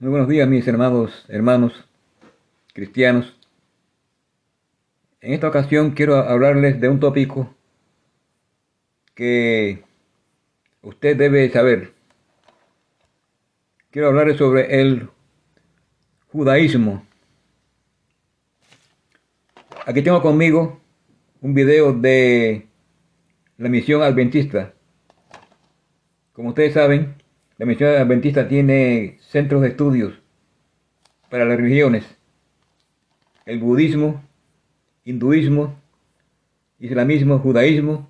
[0.00, 1.72] Muy buenos días mis hermanos, hermanos
[2.72, 3.36] cristianos.
[5.20, 7.52] En esta ocasión quiero hablarles de un tópico
[9.16, 9.82] que
[10.82, 11.94] usted debe saber.
[13.90, 15.10] Quiero hablarles sobre el
[16.28, 17.04] judaísmo.
[19.84, 20.80] Aquí tengo conmigo
[21.40, 22.68] un video de
[23.56, 24.74] la misión adventista.
[26.32, 27.17] Como ustedes saben,
[27.58, 30.14] la misión adventista tiene centros de estudios
[31.28, 32.04] para las religiones,
[33.46, 34.22] el budismo,
[35.04, 35.76] hinduismo,
[36.78, 38.08] islamismo, judaísmo,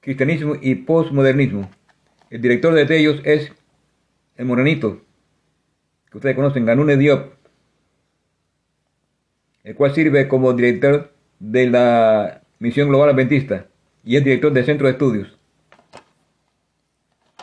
[0.00, 1.70] cristianismo y postmodernismo.
[2.28, 3.50] El director de ellos es
[4.36, 5.00] el morenito,
[6.10, 7.32] que ustedes conocen, Ganune Diop,
[9.62, 13.68] el cual sirve como director de la misión global adventista
[14.04, 15.38] y es director del centro de estudios.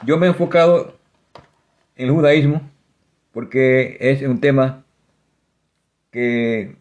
[0.04, 0.98] Yo me he enfocado
[1.96, 2.62] en el judaísmo
[3.32, 4.84] porque es un tema
[6.10, 6.76] que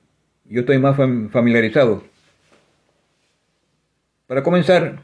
[0.46, 2.02] yo estoy más familiarizado.
[4.26, 5.02] Para comenzar,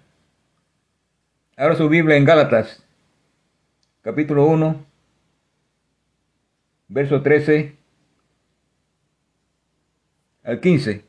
[1.57, 2.83] ahora su Biblia en Gálatas,
[4.01, 4.85] capítulo 1,
[6.89, 7.77] verso 13
[10.43, 11.05] al 15.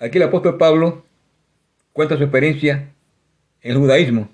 [0.00, 1.04] Aquí el apóstol Pablo
[1.92, 2.92] cuenta su experiencia
[3.60, 4.28] en el judaísmo.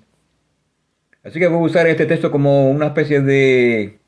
[1.23, 3.99] Así que voy a usar este texto como una especie de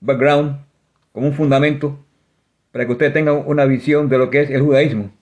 [0.00, 0.64] background,
[1.12, 2.04] como un fundamento,
[2.72, 5.12] para que ustedes tengan una visión de lo que es el judaísmo,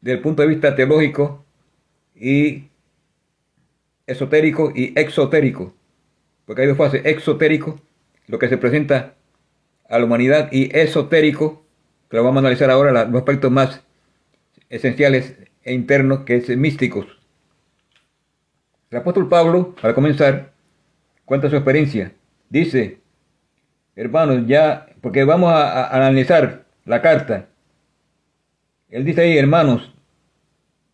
[0.00, 1.44] desde el punto de vista teológico
[2.14, 2.68] y
[4.06, 5.74] esotérico y exotérico,
[6.44, 7.80] porque hay dos fases, exotérico,
[8.26, 9.14] lo que se presenta
[9.88, 11.64] a la humanidad, y esotérico,
[12.10, 13.82] que lo vamos a analizar ahora, los aspectos más
[14.68, 17.21] esenciales e internos, que es místicos.
[18.92, 20.52] El apóstol Pablo, para comenzar,
[21.24, 22.12] cuenta su experiencia.
[22.50, 22.98] Dice,
[23.96, 27.48] hermanos, ya, porque vamos a, analizar la carta.
[28.90, 29.94] Él dice ahí, hermanos,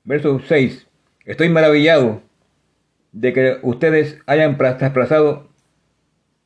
[0.05, 0.87] verso 6,
[1.25, 2.23] estoy maravillado
[3.11, 5.49] de que ustedes hayan trasplazado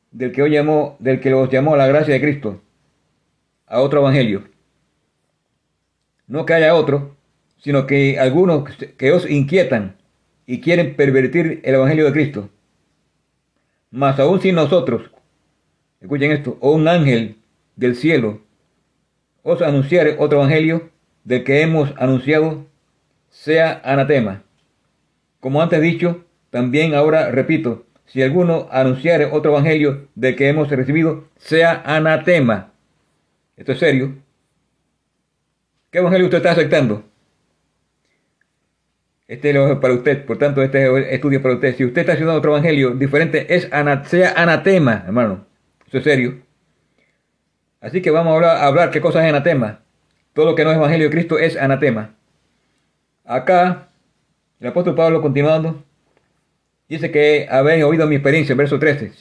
[0.09, 2.63] del que, hoy llamó, del que los llamó la gracia de Cristo
[3.67, 4.45] a otro evangelio.
[6.25, 7.15] No que haya otro,
[7.59, 9.97] sino que algunos que os inquietan
[10.45, 12.49] y quieren pervertir el Evangelio de Cristo.
[13.91, 15.11] Mas aún si nosotros,
[16.01, 17.37] escuchen esto, o un ángel
[17.75, 18.41] del cielo
[19.43, 20.89] os anunciare otro Evangelio
[21.23, 22.65] del que hemos anunciado,
[23.29, 24.43] sea anatema.
[25.39, 31.25] Como antes dicho, también ahora repito, si alguno anunciare otro Evangelio del que hemos recibido,
[31.37, 32.71] sea anatema.
[33.57, 34.15] Esto es serio.
[35.91, 37.03] ¿Qué Evangelio usted está aceptando?
[39.27, 41.75] Este es para usted, por tanto, este estudio es para usted.
[41.75, 43.69] Si usted está haciendo otro evangelio diferente, es
[44.05, 45.45] sea anatema, hermano.
[45.87, 46.41] Eso es serio.
[47.79, 49.81] Así que vamos a hablar, qué cosa es anatema.
[50.33, 52.15] Todo lo que no es evangelio de Cristo es anatema.
[53.25, 53.87] Acá,
[54.59, 55.83] el apóstol Pablo, continuando,
[56.89, 59.11] dice que habéis oído mi experiencia, verso 13.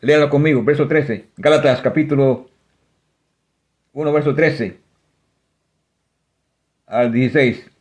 [0.00, 1.26] Léalo conmigo, verso 13.
[1.36, 2.50] Gálatas, capítulo
[3.92, 4.78] 1, verso 13
[6.86, 7.73] al 16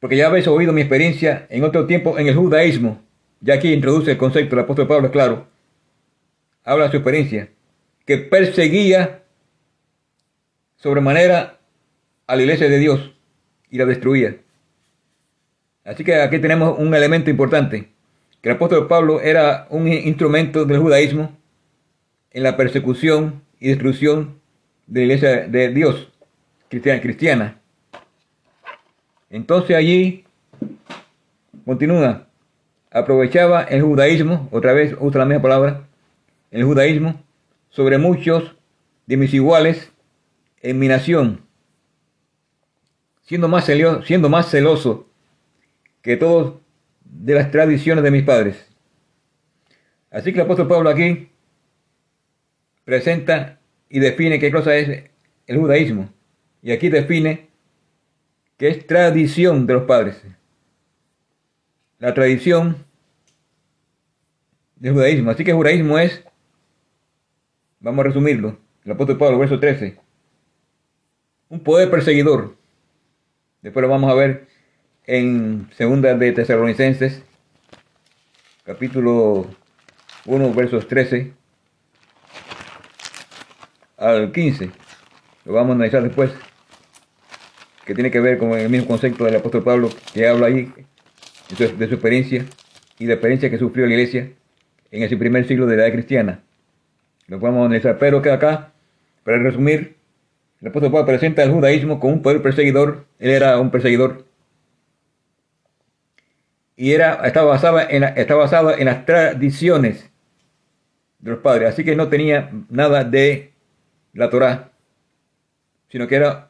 [0.00, 3.02] porque ya habéis oído mi experiencia en otro tiempo en el judaísmo.
[3.40, 5.46] Ya aquí introduce el concepto, el apóstol Pablo, claro.
[6.64, 7.50] Habla de su experiencia,
[8.04, 9.22] que perseguía
[10.76, 11.58] sobremanera
[12.26, 13.12] a la iglesia de Dios
[13.70, 14.36] y la destruía.
[15.84, 17.88] Así que aquí tenemos un elemento importante,
[18.40, 21.36] que el apóstol Pablo era un instrumento del judaísmo
[22.30, 24.40] en la persecución y destrucción
[24.86, 26.12] de la iglesia de Dios
[26.68, 27.00] cristiana.
[27.00, 27.57] cristiana.
[29.30, 30.24] Entonces allí,
[31.64, 32.26] continúa,
[32.90, 35.86] aprovechaba el judaísmo, otra vez usa la misma palabra,
[36.50, 37.22] el judaísmo,
[37.68, 38.54] sobre muchos
[39.06, 39.92] de mis iguales
[40.62, 41.42] en mi nación,
[43.22, 45.08] siendo más, celoso, siendo más celoso
[46.02, 46.54] que todos
[47.04, 48.66] de las tradiciones de mis padres.
[50.10, 51.28] Así que el apóstol Pablo aquí
[52.84, 53.60] presenta
[53.90, 55.04] y define qué cosa es
[55.46, 56.08] el judaísmo.
[56.62, 57.47] Y aquí define
[58.58, 60.20] que es tradición de los padres.
[61.98, 62.84] La tradición
[64.76, 65.30] del judaísmo.
[65.30, 66.24] Así que el judaísmo es,
[67.80, 69.96] vamos a resumirlo, el apóstol Pablo, verso 13,
[71.48, 72.56] un poder perseguidor.
[73.62, 74.48] Después lo vamos a ver
[75.06, 77.22] en segunda de Tesalonicenses,
[78.64, 79.46] capítulo
[80.26, 81.32] 1, versos 13
[83.96, 84.70] al 15.
[85.44, 86.32] Lo vamos a analizar después
[87.88, 90.70] que tiene que ver con el mismo concepto del apóstol Pablo que habla ahí
[91.58, 92.44] de su experiencia
[92.98, 94.28] y de la experiencia que sufrió la iglesia
[94.90, 96.42] en ese primer siglo de la edad cristiana.
[97.28, 98.72] lo podemos analizar, pero que acá,
[99.24, 99.96] para resumir,
[100.60, 104.26] el apóstol Pablo presenta el judaísmo como un poder perseguidor, él era un perseguidor,
[106.76, 110.10] y era, estaba, basado en, estaba en las tradiciones
[111.20, 113.54] de los padres, así que no tenía nada de
[114.12, 114.72] la Torah,
[115.88, 116.47] sino que era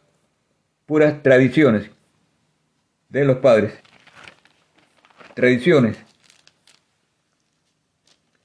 [0.89, 1.91] puras tradiciones
[3.11, 3.75] de los padres.
[5.35, 5.99] Tradiciones.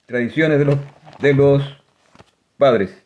[0.06, 0.78] Tradiciones de los,
[1.20, 1.64] de los
[2.58, 3.02] padres.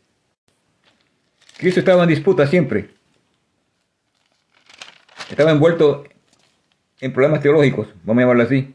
[1.58, 2.90] Cristo estaba en disputa siempre.
[5.30, 6.06] Estaba envuelto
[7.00, 8.74] en problemas teológicos, vamos a llamarlo así.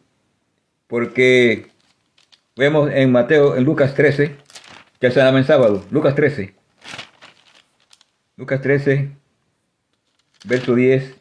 [0.87, 1.73] Porque
[2.55, 4.37] vemos en Mateo, en Lucas 13,
[5.01, 5.85] que se llama en sábado.
[5.91, 6.55] Lucas 13.
[8.37, 9.22] Lucas 13,
[10.45, 11.15] verso 10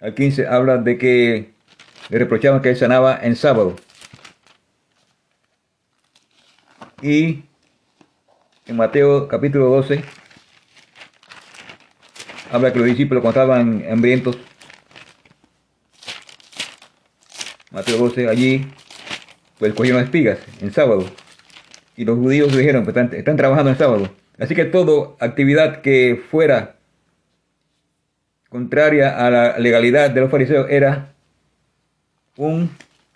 [0.00, 1.52] al 15 habla de que
[2.08, 3.76] le reprochaban que él sanaba en sábado.
[7.00, 7.44] Y
[8.66, 10.02] en Mateo capítulo 12
[12.50, 14.36] habla que los discípulos cuando estaban hambrientos,
[17.70, 18.66] Mateo 12, allí
[19.58, 21.06] pues cogieron espigas en sábado.
[21.96, 24.21] Y los judíos dijeron, pues, están, están trabajando en sábado.
[24.38, 26.76] Así que toda actividad que fuera
[28.48, 31.14] contraria a la legalidad de los fariseos era
[32.36, 32.70] un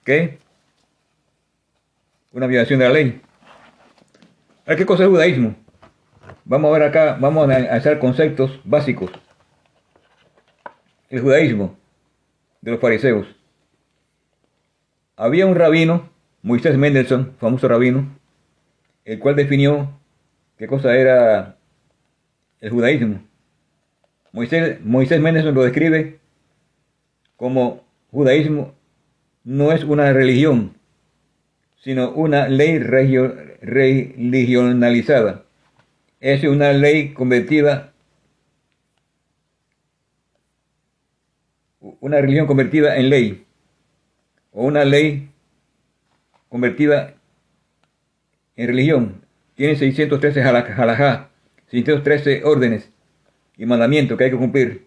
[0.05, 0.39] ¿qué?
[2.33, 3.21] Una violación de la ley.
[4.65, 5.55] ¿qué cosa es judaísmo?
[6.45, 9.11] Vamos a ver acá, vamos a hacer conceptos básicos.
[11.09, 11.77] El judaísmo
[12.61, 13.27] de los fariseos.
[15.17, 16.11] Había un rabino,
[16.43, 18.07] Moisés Mendelssohn, famoso rabino,
[19.05, 19.96] el cual definió
[20.57, 21.57] qué cosa era
[22.61, 23.23] el judaísmo.
[24.33, 26.19] Moisés, Moisés Mendelssohn lo describe
[27.37, 28.75] como judaísmo
[29.45, 30.77] no es una religión,
[31.77, 35.45] sino una ley religionalizada.
[36.19, 37.93] Es una ley convertida,
[42.01, 43.47] una religión convertida en ley,
[44.51, 45.31] o una ley
[46.49, 47.15] convertida
[48.57, 49.26] en religión.
[49.57, 51.31] Tiene 613 halajá,
[51.69, 52.91] 613 órdenes
[53.57, 54.87] y mandamientos que hay que cumplir.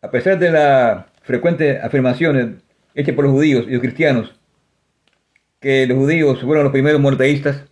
[0.00, 2.62] A pesar de las frecuentes afirmaciones
[2.94, 4.38] hechas por los judíos y los cristianos,
[5.60, 7.64] que los judíos fueron los primeros monoteístas,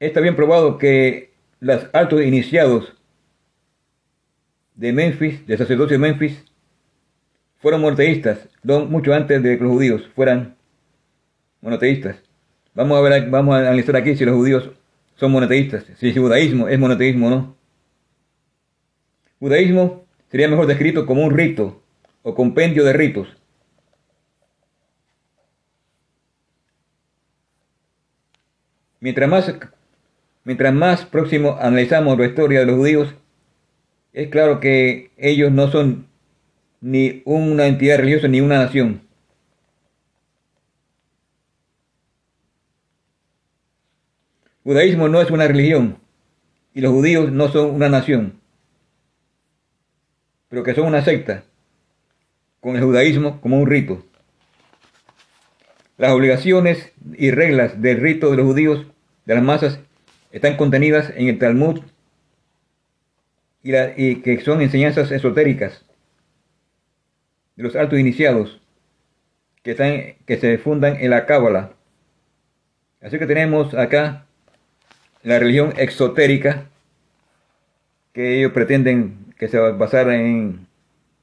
[0.00, 2.94] está bien probado que los altos iniciados
[4.74, 6.42] de Memphis, de sacerdocio de Memphis,
[7.58, 10.56] fueron monoteístas, mucho antes de que los judíos fueran
[11.60, 12.16] monoteístas.
[12.74, 14.70] Vamos a ver, vamos a analizar aquí si los judíos
[15.16, 17.56] son monoteístas, si el judaísmo es monoteísmo o no.
[19.40, 21.82] Judaísmo sería mejor descrito como un rito
[22.22, 23.28] o compendio de ritos.
[29.00, 29.54] Mientras más,
[30.44, 33.14] mientras más próximo analizamos la historia de los judíos,
[34.12, 36.06] es claro que ellos no son
[36.86, 39.00] ni una entidad religiosa ni una nación.
[44.62, 45.98] Judaísmo no es una religión
[46.74, 48.38] y los judíos no son una nación,
[50.48, 51.42] pero que son una secta,
[52.60, 54.04] con el judaísmo como un rito.
[55.98, 58.86] Las obligaciones y reglas del rito de los judíos,
[59.24, 59.80] de las masas,
[60.30, 61.80] están contenidas en el Talmud
[63.64, 65.85] y, que son enseñanzas esotéricas
[67.56, 68.60] de los altos iniciados
[69.62, 71.72] que, están, que se fundan en la Cábala.
[73.00, 74.26] Así que tenemos acá
[75.22, 76.66] la religión exotérica
[78.12, 80.66] que ellos pretenden que se basara en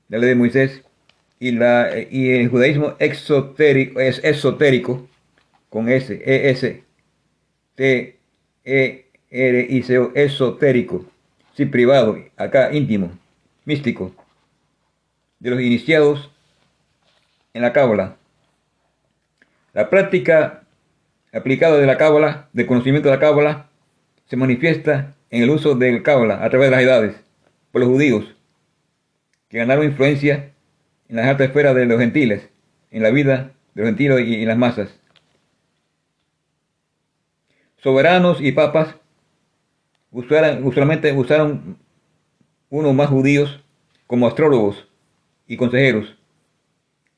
[0.10, 0.84] la ley de Moisés
[1.40, 5.08] y, la, y el judaísmo exotérico es esotérico
[5.70, 6.84] con S, E, S,
[7.76, 8.20] T,
[8.64, 11.06] E, R, I, C, O, esotérico,
[11.56, 13.12] sí, privado, acá íntimo,
[13.66, 14.14] místico,
[15.44, 16.32] de los iniciados
[17.54, 18.16] en la cábala.
[19.74, 20.64] La práctica
[21.34, 23.68] aplicada de la cábala, del conocimiento de la cábala,
[24.30, 27.16] se manifiesta en el uso del Cábala a través de las edades
[27.74, 28.24] por los judíos,
[29.50, 30.54] que ganaron influencia
[31.10, 32.48] en las altas esferas de los gentiles,
[32.90, 34.98] en la vida de los gentiles y en las masas.
[37.78, 38.96] Soberanos y papas
[40.10, 41.78] usualmente usaron
[42.70, 43.62] unos más judíos
[44.08, 44.88] como astrólogos
[45.48, 46.16] y consejeros,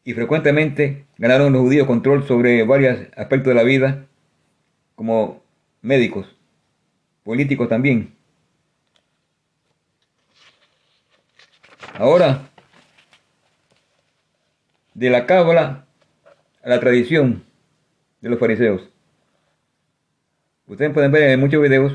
[0.04, 4.06] y frecuentemente ganaron los judíos control sobre varios aspectos de la vida,
[4.96, 5.44] como
[5.82, 6.36] médicos
[7.24, 8.14] políticos también.
[11.98, 12.50] Ahora,
[14.94, 15.86] de la cábala
[16.64, 17.44] a la tradición
[18.22, 18.90] de los fariseos.
[20.68, 21.94] Ustedes pueden ver en muchos videos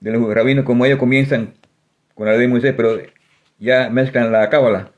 [0.00, 1.54] de los rabinos como ellos comienzan
[2.14, 2.98] con la ley de Moisés, pero
[3.58, 4.92] ya mezclan la cábala.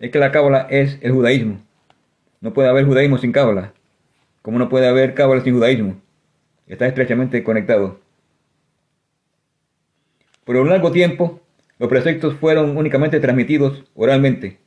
[0.00, 1.60] Es que la cábala es el judaísmo.
[2.40, 3.72] No puede haber judaísmo sin cábala,
[4.42, 6.00] como no puede haber cábala sin judaísmo.
[6.66, 8.00] Está estrechamente conectado.
[10.44, 11.40] Por un largo tiempo,
[11.78, 14.58] los preceptos fueron únicamente transmitidos oralmente,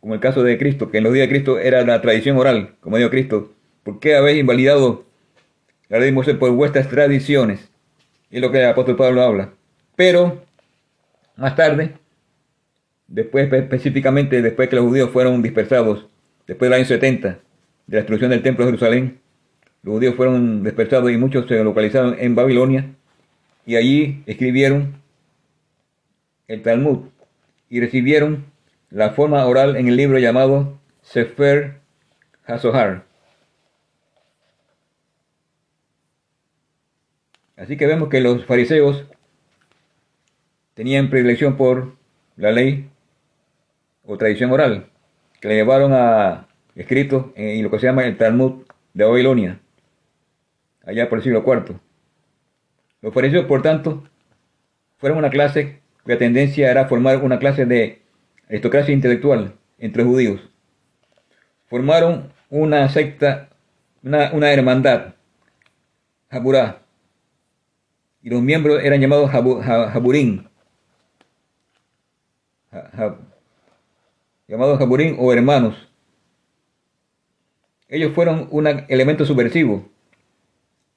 [0.00, 2.76] como el caso de Cristo, que en los días de Cristo era la tradición oral,
[2.80, 3.52] como dijo Cristo.
[3.82, 5.04] ¿Por qué habéis invalidado
[5.88, 7.70] la ley de Moisés por vuestras tradiciones?
[8.30, 9.52] Es lo que el apóstol Pablo habla.
[9.96, 10.42] Pero,
[11.36, 11.94] más tarde,
[13.06, 16.08] después específicamente después que los judíos fueron dispersados,
[16.46, 17.38] después del año 70, de
[17.86, 19.20] la destrucción del templo de Jerusalén,
[19.82, 22.94] los judíos fueron dispersados y muchos se localizaron en Babilonia
[23.66, 24.94] y allí escribieron
[26.48, 27.08] el Talmud
[27.68, 28.46] y recibieron
[28.90, 31.80] la forma oral en el libro llamado Sefer
[32.46, 33.04] HaSohar.
[37.56, 39.04] Así que vemos que los fariseos
[40.74, 41.94] tenían predilección por
[42.36, 42.90] la ley
[44.06, 44.86] o tradición oral,
[45.40, 49.60] que le llevaron a escrito en lo que se llama el Talmud de Babilonia,
[50.84, 51.78] allá por el siglo IV.
[53.00, 54.04] Los fariseos, por tanto,
[54.98, 58.02] fueron una clase cuya tendencia era formar una clase de
[58.48, 60.40] aristocracia intelectual entre judíos.
[61.66, 63.48] Formaron una secta,
[64.02, 65.14] una, hermandad,
[66.30, 66.82] Jaburá,
[68.22, 70.48] y los miembros eran llamados Jaburín,
[74.48, 75.88] llamados Jaburín o hermanos.
[77.88, 79.88] Ellos fueron un elemento subversivo,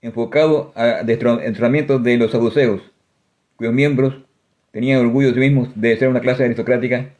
[0.01, 2.81] enfocado al entrenamiento de los saduceos,
[3.55, 4.15] cuyos miembros
[4.71, 7.13] tenían orgullo de sí mismos de ser una clase aristocrática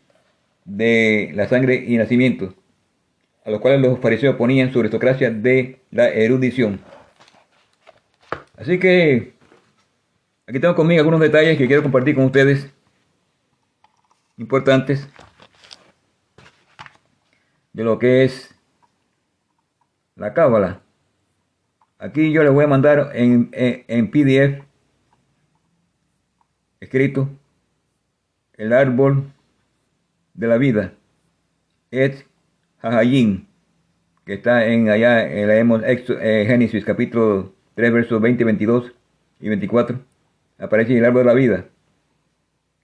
[0.66, 2.54] de la sangre y nacimiento,
[3.46, 6.82] a los cuales los fariseos ponían su aristocracia de la erudición.
[8.58, 9.34] Así que
[10.48, 12.70] aquí tengo conmigo algunos detalles que quiero compartir con ustedes,
[14.38, 15.08] importantes,
[17.78, 18.56] de lo que es
[20.16, 20.82] la cábala.
[22.00, 24.66] Aquí yo les voy a mandar en, en PDF
[26.80, 27.30] escrito
[28.54, 29.32] el árbol
[30.34, 30.94] de la vida,
[31.92, 32.26] es
[32.80, 33.48] Jajayín,
[34.26, 38.92] que está en allá, leemos eh, Génesis capítulo 3, versos 20, 22
[39.40, 40.00] y 24,
[40.58, 41.66] aparece el árbol de la vida,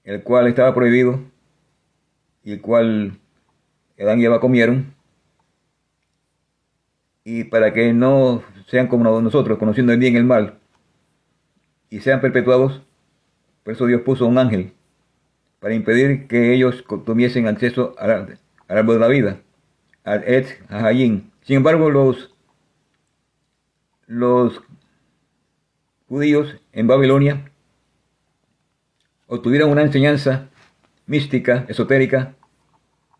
[0.03, 1.19] el cual estaba prohibido
[2.43, 3.17] y el cual
[3.99, 4.93] Adán y Eva comieron,
[7.23, 10.59] y para que no sean como nosotros, conociendo el bien y el mal,
[11.89, 12.81] y sean perpetuados,
[13.63, 14.73] por eso Dios puso un ángel
[15.59, 19.39] para impedir que ellos tuviesen acceso al, árbol de la vida,
[20.03, 21.31] al Et Hayin.
[21.41, 22.33] Sin embargo, los,
[24.07, 24.61] los
[26.09, 27.49] judíos en Babilonia
[29.27, 30.49] obtuvieron una enseñanza
[31.05, 32.35] mística, esotérica,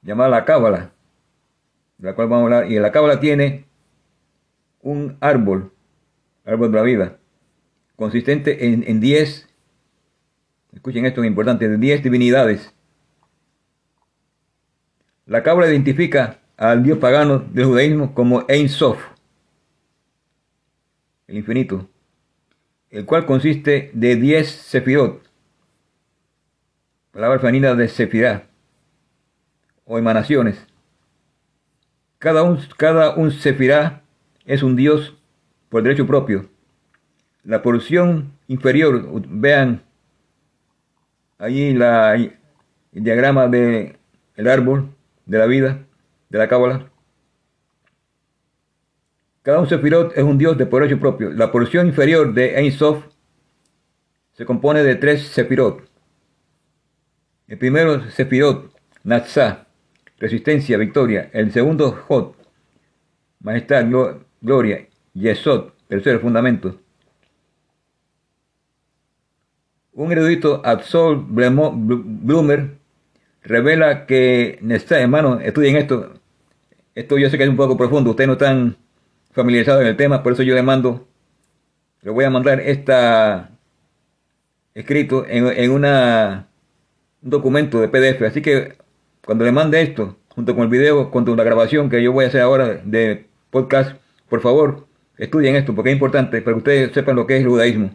[0.04, 0.92] llamada la Cábala,
[1.98, 3.66] de la cual vamos a hablar, y la Cábala tiene
[4.82, 5.72] un árbol,
[6.46, 7.18] árbol de la vida,
[7.96, 9.50] consistente en 10
[10.76, 12.74] escuchen esto es importante, de 10 divinidades.
[15.26, 19.02] La cabra identifica al dios pagano del judaísmo como Ein Sof,
[21.28, 21.88] el infinito,
[22.90, 25.24] el cual consiste de 10 sefirot,
[27.12, 28.48] palabra femenina de sefirá,
[29.86, 30.66] o emanaciones.
[32.20, 33.32] Cada un, cada un
[34.46, 35.16] es un dios
[35.70, 36.50] por derecho propio.
[37.44, 39.84] La porción inferior, vean
[41.38, 42.34] allí la, el
[42.92, 43.98] diagrama del
[44.36, 45.86] el árbol de la vida,
[46.30, 46.90] de la cábala.
[49.42, 51.32] Cada un sefirot es un dios de por propio.
[51.32, 53.04] La porción inferior de Ein Sof
[54.32, 55.84] se compone de tres sefirot.
[57.48, 58.74] El primero sefirot,
[59.04, 59.63] Natsah,
[60.24, 61.30] resistencia, victoria.
[61.34, 62.36] El segundo Jod,
[63.42, 63.86] majestad,
[64.42, 64.88] gloria.
[65.14, 66.80] Yesod, tercero fundamento.
[69.92, 72.78] Un erudito, Absol Blumer,
[73.44, 76.14] revela que hermano, estudien esto.
[76.96, 78.78] Esto yo sé que es un poco profundo, ustedes no están
[79.34, 81.08] familiarizados en el tema, por eso yo le mando,
[82.02, 83.52] le voy a mandar esta
[84.74, 86.48] escrito en, una,
[87.22, 88.22] un documento de PDF.
[88.24, 88.78] Así que
[89.26, 92.26] cuando le mande esto, junto con el video, junto con la grabación que yo voy
[92.26, 93.98] a hacer ahora de podcast,
[94.30, 94.88] por favor,
[95.18, 97.92] estudien esto porque es importante para que ustedes sepan lo que es el judaísmo.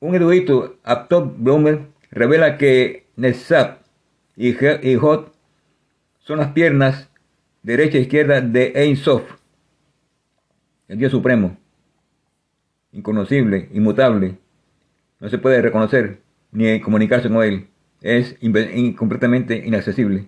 [0.00, 3.82] Un erudito, Aptop Blumer, revela que Nesap
[4.36, 4.54] y
[4.96, 5.34] Hot
[6.20, 7.10] son las piernas
[7.62, 9.22] derecha e izquierda de Ein Sof,
[10.88, 11.56] el Dios supremo,
[12.92, 14.38] inconocible, inmutable,
[15.20, 16.20] no se puede reconocer
[16.50, 17.68] ni comunicarse con él,
[18.00, 18.36] es
[18.96, 20.26] completamente inaccesible.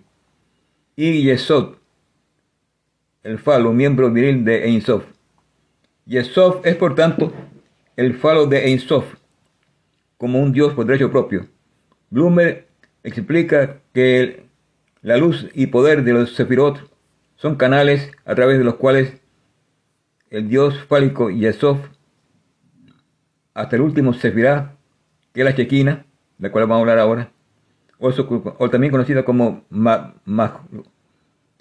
[0.96, 1.76] Y Yesod,
[3.22, 5.04] el falo, miembro viril de Ein Sof.
[6.06, 7.32] Yesod es por tanto
[7.96, 9.14] el falo de Ein Sof,
[10.18, 11.46] como un Dios por derecho propio.
[12.10, 12.68] Blumer
[13.02, 14.44] explica que
[15.00, 16.90] la luz y poder de los Sefirot
[17.36, 19.14] son canales a través de los cuales
[20.30, 21.78] el Dios fálico Yesod,
[23.54, 24.76] hasta el último Sefirah,
[25.32, 26.06] que es la Chequina,
[26.38, 27.31] de la cual vamos a hablar ahora,
[28.02, 29.64] o, también conocida como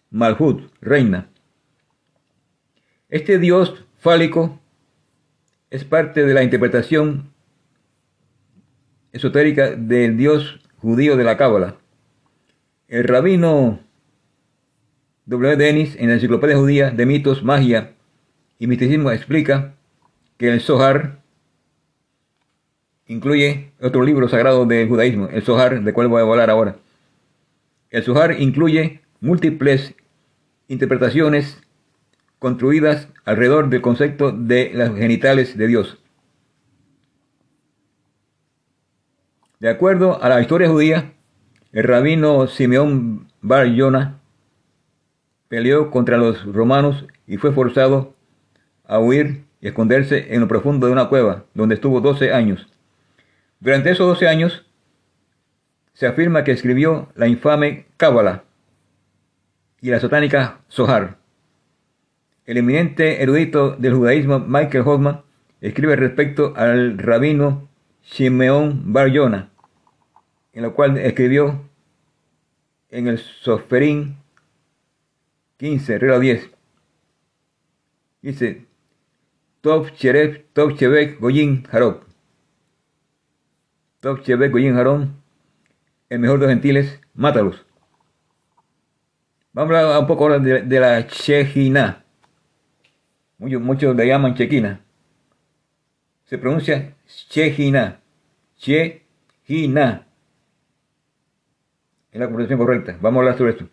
[0.09, 1.29] Malhud, reina.
[3.09, 4.59] Este Dios fálico
[5.69, 7.31] es parte de la interpretación
[9.11, 11.77] esotérica del Dios judío de la Cábala.
[12.87, 13.79] El rabino
[15.25, 15.55] W.
[15.55, 17.93] Dennis en la Enciclopedia Judía de Mitos, Magia
[18.57, 19.75] y Misticismo explica
[20.37, 21.20] que el Zohar
[23.11, 26.77] incluye otro libro sagrado del judaísmo, el Zohar, de cual voy a hablar ahora.
[27.89, 29.93] El Zohar incluye múltiples
[30.69, 31.61] interpretaciones
[32.39, 35.97] construidas alrededor del concepto de las genitales de Dios.
[39.59, 41.13] De acuerdo a la historia judía,
[41.73, 44.19] el rabino Simeón Bar Yonah
[45.49, 48.13] peleó contra los romanos y fue forzado
[48.85, 52.70] a huir y esconderse en lo profundo de una cueva, donde estuvo 12 años.
[53.61, 54.65] Durante esos 12 años,
[55.93, 58.43] se afirma que escribió la infame Cábala
[59.79, 61.19] y la satánica Zohar.
[62.45, 65.21] El eminente erudito del judaísmo Michael Hoffman
[65.61, 67.69] escribe respecto al rabino
[68.03, 69.51] Shimeon Bar Yonah,
[70.53, 71.61] en lo cual escribió
[72.89, 74.17] en el Soferín
[75.57, 76.49] 15, regla 10.
[78.23, 78.65] Dice,
[79.61, 82.10] Tov Cheref, Tov Chebek, Goyin Harop.
[84.01, 85.21] Tov Chebek, Goyin Harón,
[86.09, 87.63] el mejor de los gentiles, mátalos.
[89.53, 92.03] Vamos a hablar un poco ahora de, la Chejina.
[93.37, 94.81] Muchos, muchos le llaman Chequina.
[96.25, 96.95] Se pronuncia
[97.29, 97.99] Chejina.
[98.57, 100.07] Chejina.
[102.11, 102.97] Es la pronunciación correcta.
[103.01, 103.69] Vamos a hablar sobre esto.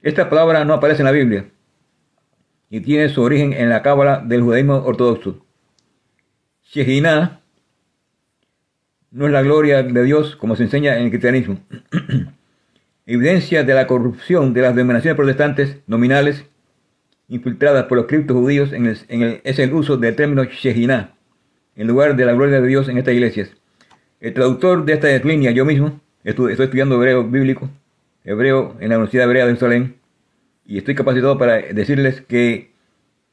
[0.00, 1.50] Esta palabra no aparece en la Biblia
[2.68, 5.44] y tiene su origen en la cábala del judaísmo ortodoxo.
[6.62, 7.39] Shejina
[9.10, 11.58] no es la gloria de Dios como se enseña en el cristianismo.
[13.06, 16.44] Evidencia de la corrupción de las denominaciones protestantes nominales
[17.28, 21.14] infiltradas por los criptos judíos en el, es el uso del término Shejina
[21.76, 23.50] en lugar de la gloria de Dios en estas iglesias.
[24.20, 27.70] El traductor de esta línea, yo mismo, estoy estudiando hebreo bíblico,
[28.24, 29.96] hebreo en la Universidad Hebrea de Jerusalén
[30.66, 32.70] y estoy capacitado para decirles que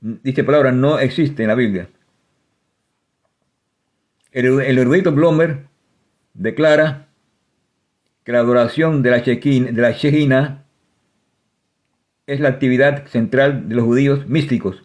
[0.02, 1.90] dicha palabra no existe en la Biblia.
[4.32, 5.67] El, erudito Blomer
[6.38, 7.08] declara
[8.24, 10.64] que la adoración de la, Shejina
[12.26, 14.84] es la actividad central de los judíos místicos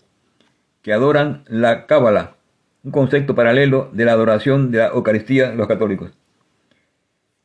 [0.82, 2.34] que adoran la Cábala,
[2.82, 6.10] un concepto paralelo de la adoración de la Eucaristía de los católicos.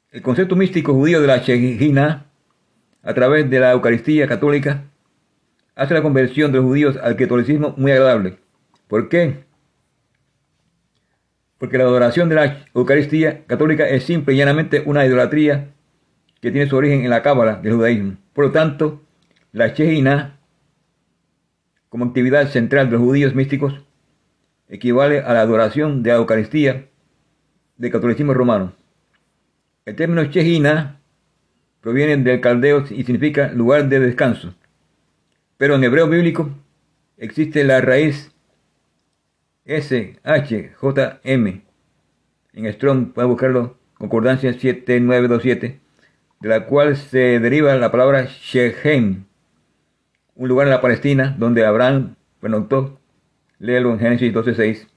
[0.10, 2.28] El concepto místico judío de la Shejina
[3.08, 4.84] a través de la Eucaristía católica,
[5.76, 8.38] hace la conversión de los judíos al catolicismo muy agradable.
[8.89, 9.46] ¿Por qué?
[11.58, 15.70] Porque la adoración de la Eucaristía católica es simple y llanamente una idolatría
[16.41, 18.17] que tiene su origen en la cábala del judaísmo.
[18.34, 19.02] Por lo tanto,
[19.52, 20.39] la Shejina,
[21.89, 23.82] como actividad central de los judíos místicos,
[24.70, 26.88] equivale a la adoración de la Eucaristía
[27.78, 28.74] del catolicismo romano.
[29.86, 31.00] El término Shejina
[31.82, 34.54] provienen del caldeo y significa lugar de descanso.
[35.58, 36.52] Pero en hebreo bíblico
[37.17, 38.32] existe la raíz
[39.67, 41.62] S, H, J, M.
[42.53, 45.80] En Strong pueden buscarlo, concordancia 7927,
[46.39, 49.25] de la cual se deriva la palabra Shechem,
[50.36, 52.99] un lugar en la Palestina donde Abraham pernoctó.
[53.60, 54.88] Léelo en Génesis 12.6.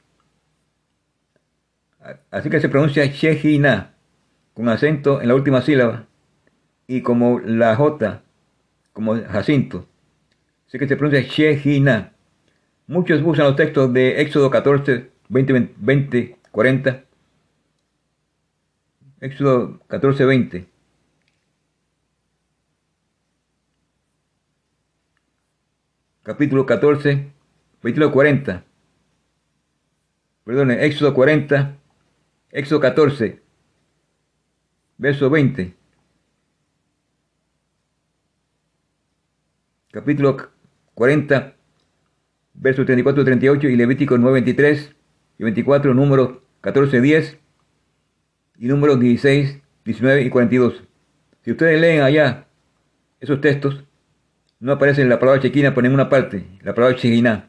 [2.31, 3.95] Así que se pronuncia Shejina,
[4.55, 6.07] con acento en la última sílaba,
[6.87, 8.23] y como la J,
[8.93, 9.87] como Jacinto.
[10.69, 12.13] Así que se pronuncia Shejina.
[12.91, 17.05] Muchos usan los textos de Éxodo 14, 20, 20, 40.
[19.21, 20.67] Éxodo 14, 20.
[26.25, 27.33] Capítulo 14,
[27.81, 28.65] versículo 40.
[30.43, 31.79] Perdón, Éxodo 40,
[32.51, 33.41] Éxodo 14,
[34.99, 35.77] verso 20.
[39.93, 40.37] capítulo
[40.95, 41.60] 40,
[42.55, 44.93] versos 34 y 38, y Levítico 9, 23
[45.39, 47.39] y 24, números 14, 10
[48.59, 50.83] y números 16, 19 y 42.
[51.43, 52.47] Si ustedes leen allá
[53.21, 53.83] esos textos,
[54.59, 57.49] no aparece la palabra chequina por ninguna parte, la palabra chequina,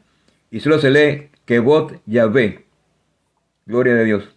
[0.50, 2.64] y solo se lee Kebot Yahvé,
[3.66, 4.34] gloria de Dios.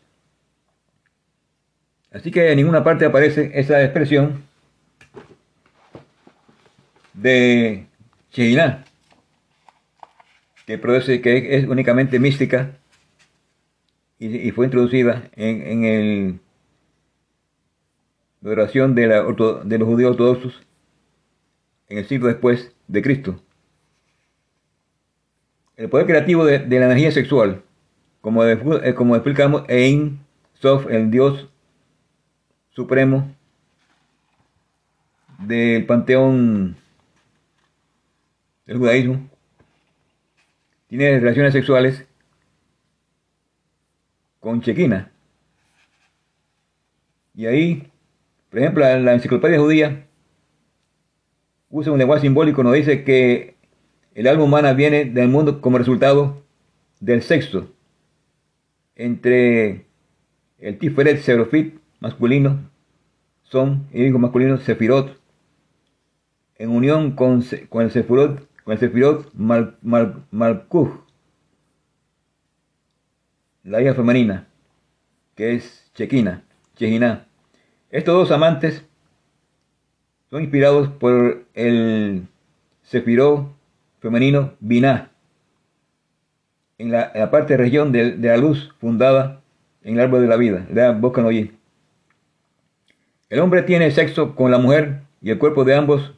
[2.11, 4.43] Así que en ninguna parte aparece esa expresión
[7.13, 7.87] de
[8.31, 8.85] chequina,
[10.65, 12.77] que produce, que es únicamente mística
[14.17, 16.39] y, fue introducida en, en el
[18.45, 20.61] la oración de, la, de los judíos ortodoxos
[21.89, 23.41] en el siglo después de Cristo.
[25.75, 27.63] El poder creativo de, la energía sexual,
[28.21, 30.19] como, eh, como explicamos, Ein
[30.53, 31.49] Sof, el Dios
[32.69, 33.35] supremo
[35.39, 36.77] del panteón
[38.67, 39.27] del judaísmo,
[40.97, 42.05] tiene relaciones sexuales
[44.39, 45.11] con Chequina.
[47.33, 47.91] Y ahí,
[48.49, 50.05] por ejemplo, la enciclopedia judía
[51.69, 53.55] usa un lenguaje simbólico, nos dice que
[54.13, 56.43] el alma humana viene del mundo como resultado
[57.01, 57.69] del sexo
[58.95, 59.85] entre
[60.59, 62.71] el Tiferet Serofit masculino,
[63.43, 65.19] son, y hijo masculino, Sefirot,
[66.57, 69.77] en unión con, con el Sefirot, con el Sefirot Mal,
[73.63, 74.47] la hija femenina,
[75.35, 76.43] que es Chequina,
[76.75, 77.27] Chejina.
[77.91, 78.83] Estos dos amantes
[80.31, 82.27] son inspirados por el
[82.81, 83.53] Sefiró
[83.99, 85.11] femenino Binah,
[86.79, 89.41] en la, la parte región de, de, la luz fundada
[89.83, 90.91] en el árbol de la vida.
[90.93, 91.51] Buscan allí.
[93.29, 96.15] El hombre tiene sexo con la mujer y el cuerpo de ambos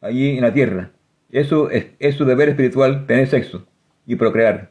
[0.00, 0.90] allí en la tierra.
[1.30, 3.66] Eso es, es su deber espiritual, tener sexo
[4.06, 4.70] y procrear.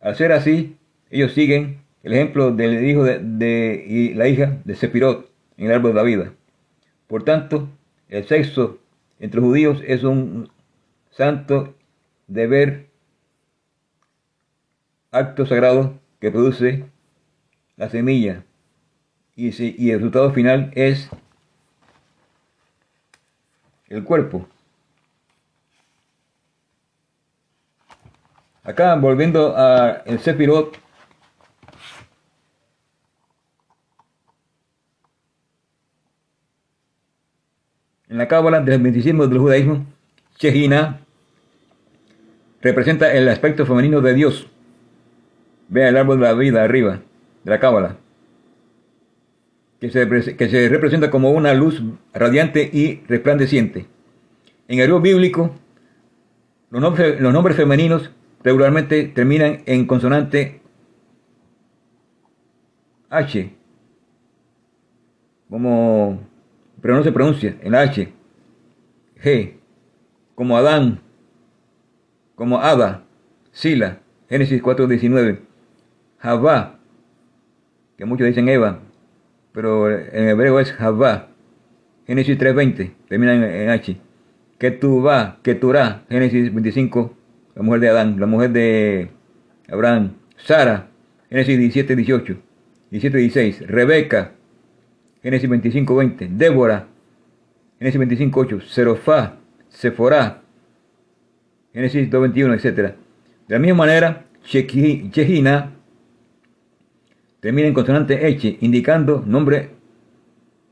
[0.00, 0.76] Al ser así,
[1.10, 5.90] ellos siguen el ejemplo del hijo de, y la hija de Sefirot en el árbol
[5.92, 6.32] de la vida.
[7.08, 7.68] Por tanto,
[8.08, 8.78] el sexo
[9.18, 10.48] entre judíos es un
[11.10, 11.74] santo
[12.28, 12.86] deber,
[15.10, 16.84] acto sagrado que produce
[17.76, 18.44] la semilla
[19.34, 21.10] y, y el resultado final es
[23.88, 24.46] el cuerpo.
[28.64, 30.78] Acá volviendo a el Sefirot
[38.08, 39.84] En la cábala del misticismo del judaísmo,
[40.38, 41.00] Shejina
[42.62, 44.46] representa el aspecto femenino de Dios.
[45.68, 47.00] Vea el árbol de la vida arriba
[47.42, 47.96] de la cábala,
[49.90, 53.86] que se, representa como una luz radiante y resplandeciente.
[54.68, 55.54] En el bíblico,
[56.70, 58.10] los nombres, los nombres femeninos
[58.42, 60.60] regularmente terminan en consonante
[63.10, 63.52] H,
[65.48, 66.20] como
[66.80, 68.12] pero no se pronuncia en H.
[69.22, 69.54] G,
[70.34, 71.00] como Adán,
[72.34, 73.04] como Ada,
[73.50, 75.40] Sila, Génesis 4.19,
[76.18, 76.78] Javá,
[77.96, 78.80] que muchos dicen Eva,
[79.56, 81.28] pero en hebreo es Javá,
[82.06, 83.96] Génesis 3.20, termina en, H.
[84.58, 87.16] Ketubá, Keturá, Génesis 25,
[87.54, 89.08] la mujer de Adán, la mujer de
[89.70, 90.88] Abraham, Sara,
[91.30, 92.36] Génesis 17.18,
[92.92, 94.32] 17.16, Rebeca,
[95.22, 96.28] Génesis 25, 20.
[96.32, 96.88] Débora,
[97.78, 98.60] Génesis 25, 8.
[98.60, 99.38] Serofá,
[99.70, 100.42] Seforá,
[101.72, 102.64] Génesis 2, 21, etc.
[102.74, 102.94] De
[103.48, 105.75] la misma manera, Chejina
[107.46, 109.70] termina en consonante H, indicando nombre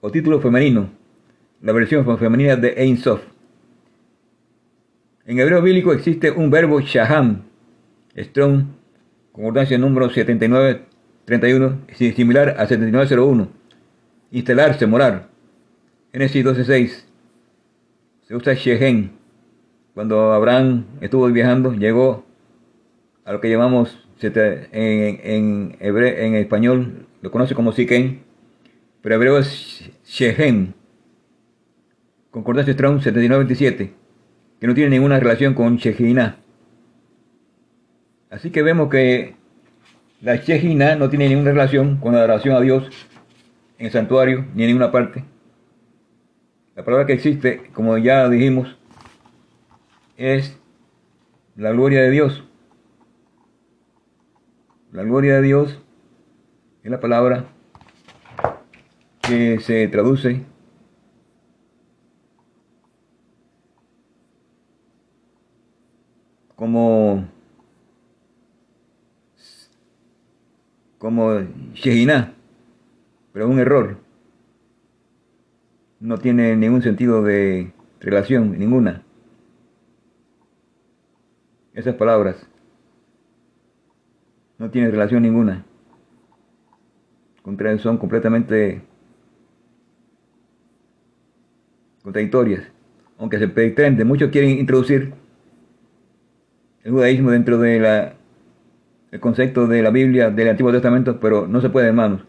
[0.01, 0.91] o título femenino,
[1.63, 3.23] la versión femenina de Ein Sof.
[5.25, 7.43] En hebreo bíblico existe un verbo shaham,
[8.17, 8.65] strong,
[9.31, 11.79] concordancia número 7931,
[12.17, 13.49] similar a 7901
[14.33, 15.29] instalarse, morar.
[16.13, 17.05] Génesis 12.6.
[18.27, 19.13] Se usa Shehen.
[19.95, 22.25] Cuando Abraham estuvo viajando, llegó
[23.25, 28.22] a lo que llamamos en, en, en español, lo conoce como Siquén,
[29.03, 30.74] pero hebreo es Shehen.
[32.31, 33.90] Concordancia Strong 79.27,
[34.61, 36.38] que no tiene ninguna relación con Shejina.
[38.31, 39.37] Así que vemos que
[40.20, 42.88] la Shejina no tiene ninguna relación con la adoración a Dios
[43.79, 45.24] en el santuario ni en ninguna parte.
[46.74, 48.77] La palabra que existe, como ya dijimos,
[50.16, 50.59] es
[51.57, 52.42] la gloria de Dios.
[54.94, 55.80] La gloria de Dios
[56.85, 57.46] es la palabra
[59.22, 60.44] que se traduce
[66.54, 67.26] como
[70.98, 71.40] como
[71.74, 72.33] Shehinah,
[73.33, 73.98] pero un error.
[75.98, 79.02] No tiene ningún sentido de relación, ninguna.
[81.72, 82.54] Esas palabras
[84.59, 85.64] no tienen relación ninguna.
[87.79, 88.83] Son completamente
[92.03, 92.62] contradictorias,
[93.19, 94.05] aunque se pretende.
[94.05, 95.12] Muchos quieren introducir
[96.83, 98.14] el judaísmo dentro de la
[99.14, 102.25] el concepto de la Biblia del Antiguo Testamento, pero no se puede, hermanos.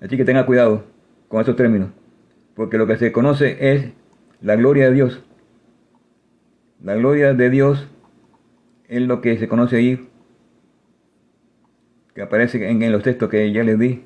[0.00, 0.84] Así que tenga cuidado
[1.28, 1.90] con esos términos,
[2.54, 3.92] porque lo que se conoce es
[4.40, 5.22] la gloria de Dios.
[6.82, 7.88] La gloria de Dios
[8.88, 10.08] es lo que se conoce ahí,
[12.14, 14.04] que aparece en, los textos que ya les di,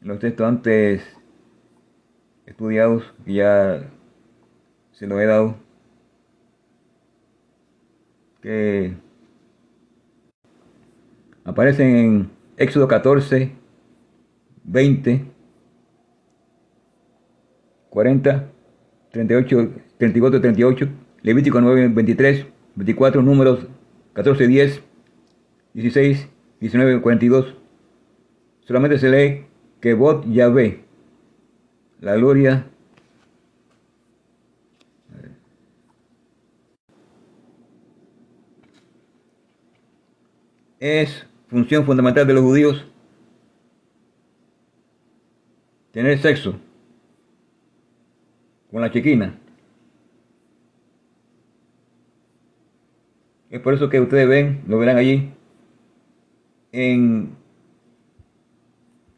[0.00, 1.02] en los textos antes
[2.46, 3.90] estudiados, que ya
[4.92, 5.56] se lo he dado,
[8.40, 8.94] que
[11.44, 13.52] aparecen en Éxodo 14,
[14.64, 15.24] 20,
[17.90, 18.48] 40,
[19.10, 20.88] 38, 34, 38,
[21.22, 23.66] Levítico 9, 23, 24, números
[24.14, 24.82] 14, 10,
[25.74, 26.28] 16,
[26.62, 27.56] 19, 42.
[28.60, 29.46] Solamente se lee
[29.80, 30.84] que Bot Yahvé,
[32.00, 32.68] la gloria
[40.78, 42.86] es función fundamental de los judíos
[45.90, 46.60] tener sexo
[48.70, 49.36] con la chiquina.
[53.50, 55.32] Es por eso que ustedes ven, lo verán allí,
[56.72, 57.36] en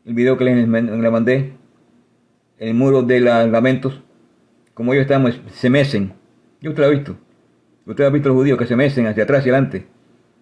[0.05, 1.53] el video que les, mandé,
[2.59, 4.03] el muro de los lamentos,
[4.75, 6.13] como ellos están, se mecen.
[6.61, 7.17] Yo usted lo ha visto.
[7.87, 9.87] Usted ha visto los judíos que se mecen hacia atrás y adelante.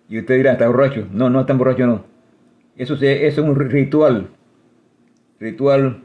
[0.09, 1.07] Y usted dirá, está borracho.
[1.13, 2.05] No, no está borracho, no.
[2.77, 4.31] Eso, es un ritual,
[5.39, 6.05] ritual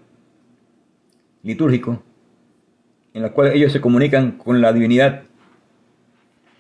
[1.44, 2.04] litúrgico,
[3.14, 5.24] en el cual ellos se comunican con la divinidad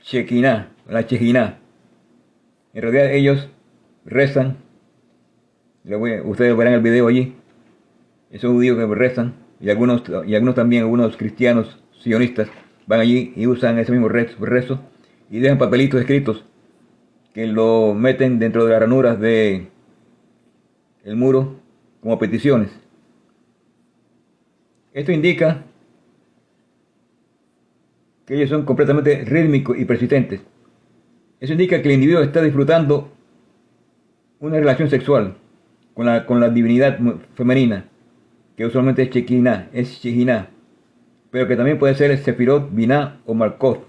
[0.03, 1.59] Shekinah, la Shekinah.
[2.73, 3.49] En realidad ellos
[4.07, 4.57] rezan,
[6.25, 7.35] ustedes verán el video allí,
[8.31, 12.47] esos judíos que rezan, y algunos, y algunos también, algunos cristianos sionistas,
[12.87, 14.79] van allí y usan ese mismo rezo,
[15.29, 16.45] y dejan papelitos escritos
[17.33, 19.67] que lo meten dentro de las ranuras de
[21.03, 21.59] el muro
[22.01, 22.71] como peticiones.
[24.93, 25.63] Esto indica
[28.25, 30.41] que ellos son completamente rítmicos y persistentes.
[31.39, 33.11] Eso indica que el individuo está disfrutando
[34.39, 35.35] una relación sexual
[35.93, 36.99] con la, con la divinidad
[37.35, 37.85] femenina,
[38.55, 40.49] que usualmente es Shekinah, es Shekinah,
[41.31, 43.79] pero que también puede ser Sefirot, Binah o Markov.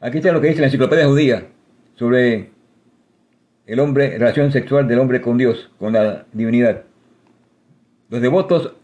[0.00, 1.48] Aquí está lo que dice la enciclopedia judía
[1.96, 2.50] sobre
[3.66, 6.84] el hombre, relación sexual del hombre con Dios, con la divinidad.
[8.08, 8.74] Los devotos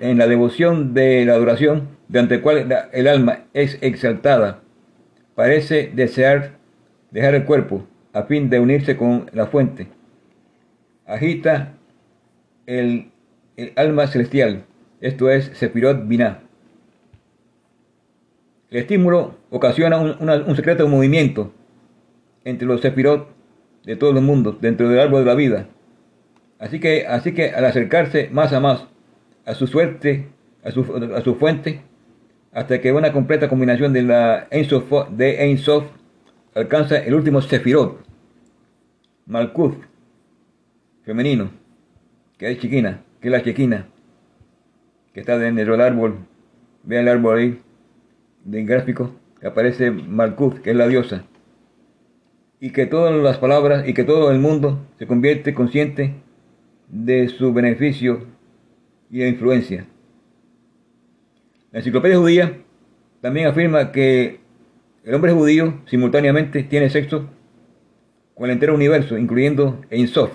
[0.00, 4.60] en la devoción de la adoración, durante el cual el alma es exaltada,
[5.34, 6.52] parece desear
[7.10, 9.88] dejar el cuerpo a fin de unirse con la fuente.
[11.06, 11.74] Agita
[12.66, 13.10] el,
[13.76, 14.64] alma celestial,
[15.00, 16.40] esto es Sefirot Binah.
[18.70, 21.52] El estímulo ocasiona un, secreto movimiento
[22.44, 23.28] entre los sefirot
[23.84, 25.66] de todos los mundos, dentro del árbol de la vida.
[26.58, 28.86] Así que, así que al acercarse más a más
[29.46, 30.28] a su suerte,
[30.62, 30.82] a su,
[31.16, 31.80] a su fuente,
[32.52, 35.84] hasta que una completa combinación de la Sof, de Sof
[36.54, 38.04] alcanza el último Sefirot,
[39.26, 39.76] Malkuth,
[41.04, 41.50] femenino,
[42.38, 43.88] que es chiquina, que es la chiquina,
[45.12, 46.18] que está dentro del árbol.
[46.84, 47.62] Vean el árbol ahí
[48.44, 49.12] del gráfico
[49.46, 51.24] aparece Malkuth, que es la diosa,
[52.60, 56.14] y que todas las palabras y que todo el mundo se convierte consciente
[56.88, 58.26] de su beneficio
[59.10, 59.86] y de influencia.
[61.78, 62.58] La enciclopedia judía
[63.20, 64.40] también afirma que
[65.04, 67.30] el hombre judío simultáneamente tiene sexo
[68.34, 70.32] con el entero universo, incluyendo Ein Sof.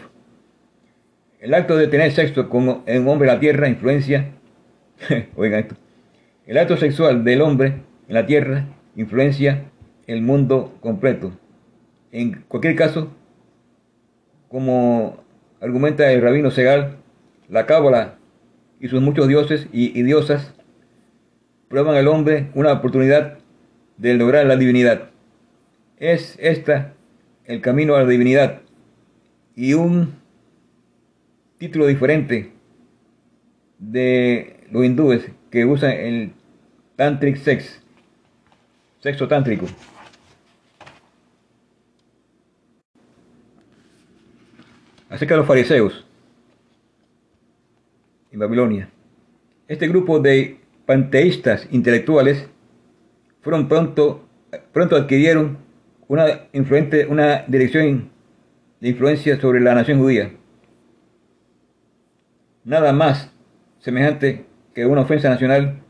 [1.41, 4.31] El acto de tener sexo con un hombre de la tierra influencia,
[5.09, 5.75] esto,
[6.45, 7.73] el acto sexual del hombre
[8.07, 9.65] en la tierra influencia
[10.07, 11.33] el mundo completo.
[12.13, 13.11] En cualquier caso,
[14.47, 15.21] como
[15.59, 16.99] argumenta el rabino Segal,
[17.49, 18.15] la cábala
[18.79, 20.53] y sus muchos dioses y, y diosas
[21.73, 23.39] prueban al hombre una oportunidad
[23.97, 25.09] de lograr la divinidad.
[25.97, 26.93] Es esta
[27.45, 28.61] el camino a la divinidad
[29.55, 30.13] y un
[31.57, 32.51] título diferente
[33.79, 36.33] de los hindúes que usan el
[36.95, 37.81] tantric sex,
[38.99, 39.65] sexo tántrico.
[45.09, 46.05] Acerca de los fariseos
[48.31, 48.91] en Babilonia.
[49.67, 52.47] Este grupo de panteístas intelectuales
[53.41, 54.27] fueron pronto,
[54.71, 55.57] pronto adquirieron
[56.07, 58.09] una, influente, una dirección
[58.79, 60.31] de influencia sobre la nación judía.
[62.63, 63.31] Nada más
[63.79, 65.81] semejante que una ofensa nacional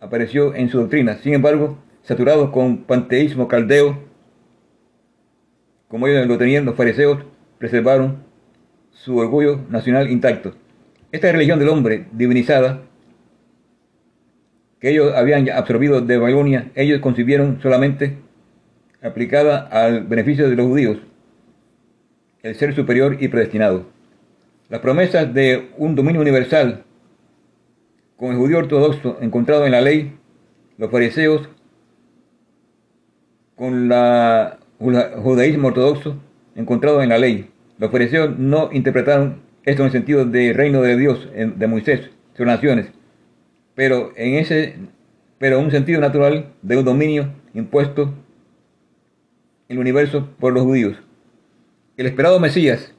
[0.00, 1.16] apareció en su doctrina.
[1.18, 3.98] Sin embargo, saturados con panteísmo caldeo,
[5.88, 7.24] como ellos lo tenían los fariseos,
[7.58, 8.24] preservaron
[8.90, 10.54] su orgullo nacional intacto.
[11.12, 12.82] Esta religión del hombre divinizada
[14.80, 18.18] que ellos habían absorbido de Babilonia, ellos concibieron solamente
[19.02, 20.98] aplicada al beneficio de los judíos,
[22.42, 23.86] el ser superior y predestinado.
[24.68, 26.84] Las promesas de un dominio universal
[28.16, 30.12] con el judío ortodoxo encontrado en la ley,
[30.76, 31.48] los fariseos
[33.56, 36.16] con la judaísmo ortodoxo
[36.54, 37.50] encontrado en la ley.
[37.78, 42.46] Los fariseos no interpretaron esto en el sentido de reino de Dios, de Moisés, sus
[42.46, 42.86] naciones,
[43.78, 44.74] pero en ese,
[45.38, 48.12] pero un sentido natural de un dominio impuesto
[49.68, 50.96] el universo por los judíos.
[51.96, 52.92] El esperado Mesías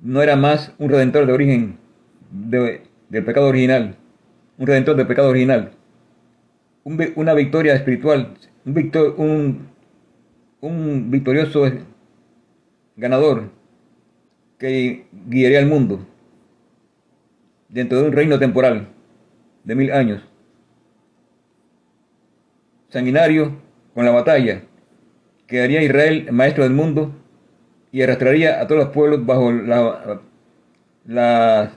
[0.00, 1.76] no era más un redentor de origen
[2.30, 2.80] del
[3.26, 3.96] pecado original,
[4.56, 5.72] un redentor del pecado original,
[7.14, 8.32] una victoria espiritual,
[8.64, 9.68] un,
[10.62, 11.70] un victorioso
[12.96, 13.50] ganador
[14.56, 16.06] que guiaría al mundo
[17.68, 18.93] dentro de un reino temporal
[19.64, 20.22] de mil años.
[22.88, 23.56] Sanguinario
[23.94, 24.62] con la batalla,
[25.46, 27.12] quedaría Israel maestro del mundo
[27.90, 29.52] y arrastraría a todos los pueblos bajo
[31.06, 31.70] las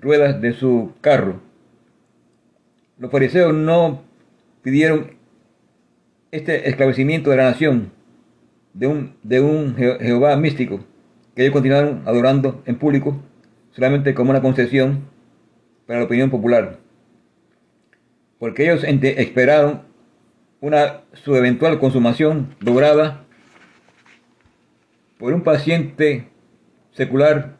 [0.00, 1.40] ruedas de su carro.
[2.98, 4.02] Los fariseos no
[4.62, 5.16] pidieron
[6.30, 7.92] este esclavecimiento de la nación
[8.74, 10.80] de un, de un Jehová místico,
[11.34, 13.16] que ellos continuaron adorando en público
[13.72, 15.08] solamente como una concesión
[15.86, 16.78] para la opinión popular.
[18.40, 19.82] Porque ellos esperaron
[20.62, 23.26] una, su eventual consumación lograda
[25.18, 26.26] por un paciente
[26.92, 27.58] secular,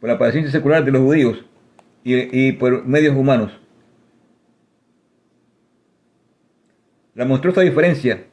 [0.00, 1.44] por la paciencia secular de los judíos
[2.04, 3.52] y, y por medios humanos.
[7.14, 8.24] La monstruosa diferencia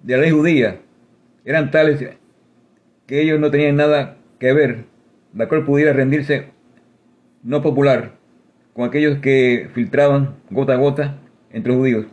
[0.00, 0.80] de la ley judía
[1.44, 2.04] eran tales
[3.06, 4.86] que ellos no tenían nada que ver,
[5.34, 6.48] la cual pudiera rendirse
[7.44, 8.21] no popular
[8.74, 11.18] con aquellos que filtraban gota a gota
[11.50, 12.06] entre los judíos.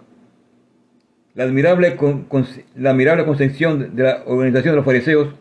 [1.35, 2.27] La admirable, con,
[2.75, 5.33] la admirable concepción de la organización de los fariseos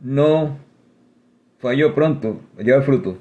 [0.00, 0.58] no
[1.58, 3.18] falló pronto a llevar fruto.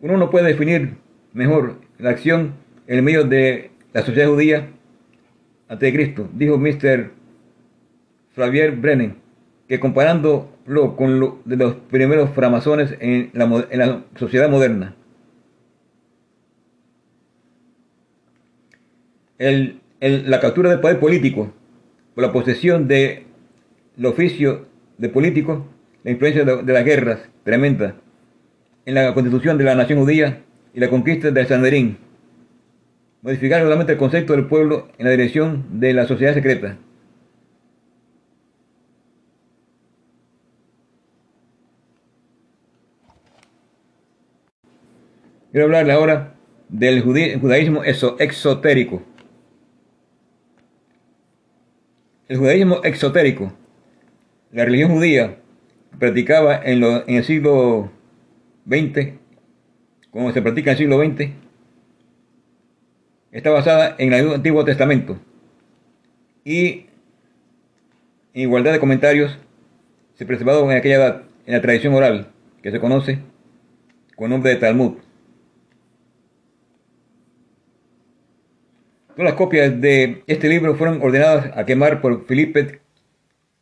[0.00, 0.96] Uno no puede definir
[1.32, 2.54] mejor la acción
[2.86, 4.70] en medio de la sociedad judía
[5.68, 7.10] ante Cristo, dijo Mr.
[8.32, 9.16] Flavier Brennan,
[9.68, 9.80] que
[10.64, 14.94] comparándolo con lo de los primeros framasones en la, sociedad moderna,
[19.38, 21.52] el, la captura del poder político
[22.16, 23.24] la posesión del
[24.04, 24.66] oficio
[24.98, 25.66] de político,
[26.04, 27.96] la influencia de, las guerras tremenda
[28.86, 31.96] en la constitución de la nación judía y la conquista de Sanderín,
[33.22, 36.76] modificar nuevamente el concepto del pueblo en la dirección de la sociedad secreta.
[45.54, 46.34] Quiero hablarle ahora
[46.68, 49.04] del judaísmo exotérico.
[52.26, 53.52] El judaísmo exotérico,
[54.50, 55.36] la religión judía
[55.96, 57.92] practicaba en, el siglo
[58.68, 59.12] XX,
[60.10, 61.30] como se practica en el siglo XX,
[63.30, 65.20] está basada en el Antiguo Testamento
[66.44, 66.86] y
[68.32, 69.38] en igualdad de comentarios
[70.14, 73.20] se preservaron en aquella edad en la tradición oral que se conoce
[74.16, 74.94] con nombre de Talmud.
[79.14, 82.80] Todas las copias de este libro fueron ordenadas a quemar por Felipe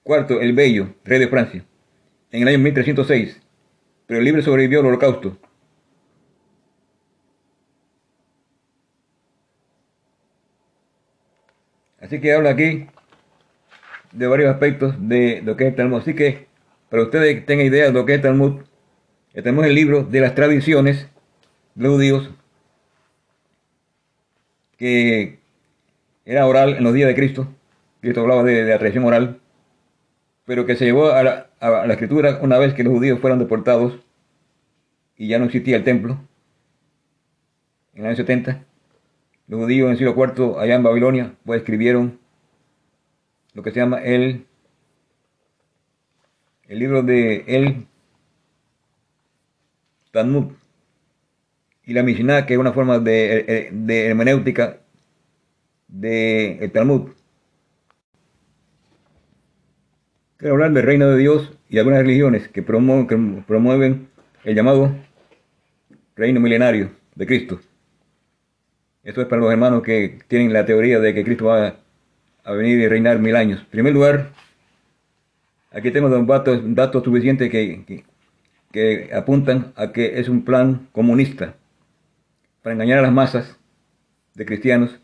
[0.02, 1.62] IV el Bello, rey de Francia,
[2.30, 3.38] en el año 1306,
[4.06, 5.36] pero el libro sobrevivió al holocausto.
[12.00, 12.86] Así que habla aquí
[14.10, 15.98] de varios aspectos de lo que es el Talmud.
[15.98, 16.46] Así que,
[16.88, 18.62] para ustedes tengan idea de lo que es el Talmud,
[19.34, 21.08] tenemos el libro de las tradiciones
[21.74, 22.30] de los judíos,
[24.78, 25.41] que
[26.24, 27.48] era oral en los días de Cristo.
[28.00, 29.40] Cristo hablaba de, la tradición oral,
[30.44, 33.38] pero que se llevó a la, a la escritura una vez que los judíos fueron
[33.38, 34.00] deportados
[35.16, 36.18] y ya no existía el templo,
[37.94, 38.64] en el año 70.
[39.46, 42.18] Los judíos en el siglo IV, allá en Babilonia, pues escribieron
[43.54, 44.46] lo que se llama el
[46.72, 47.86] el libro de El
[50.10, 50.52] Talmud
[51.84, 54.81] y la Mishnah, que es una forma de, de hermenéutica
[55.92, 57.10] del el Talmud.
[60.38, 64.08] Quiero hablar del reino de Dios y algunas religiones que promueven, promueven
[64.44, 64.92] el llamado
[66.16, 67.60] reino milenario de Cristo.
[69.04, 71.76] Esto es para los hermanos que tienen la teoría de que Cristo va
[72.44, 73.60] a venir y reinar mil años.
[73.60, 74.30] En primer lugar,
[75.70, 81.54] aquí tengo datos, suficientes que, apuntan a que es un plan comunista
[82.62, 83.58] para engañar a las masas
[84.34, 85.01] de cristianos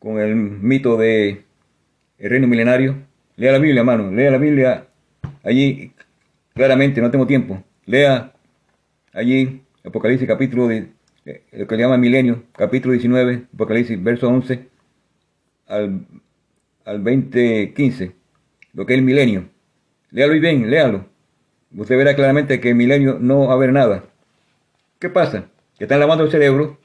[0.00, 1.44] con el mito de
[2.18, 2.96] el reino milenario.
[3.36, 4.86] Lea la Biblia, hermano, lea la Biblia
[5.44, 5.92] allí
[6.54, 7.62] claramente, no tengo tiempo.
[7.86, 8.32] Lea
[9.12, 10.88] allí Apocalipsis capítulo de
[11.24, 14.68] eh, lo que le llama milenio, capítulo 19, Apocalipsis, verso 11
[15.68, 16.06] al,
[16.84, 18.12] al 20, 15,
[18.72, 19.48] lo que es el milenio.
[20.10, 21.06] Léalo y bien, léalo.
[21.76, 24.04] Usted verá claramente que el milenio no va a haber nada.
[24.98, 25.46] ¿Qué pasa?
[25.78, 26.78] Que están lavando el cerebro.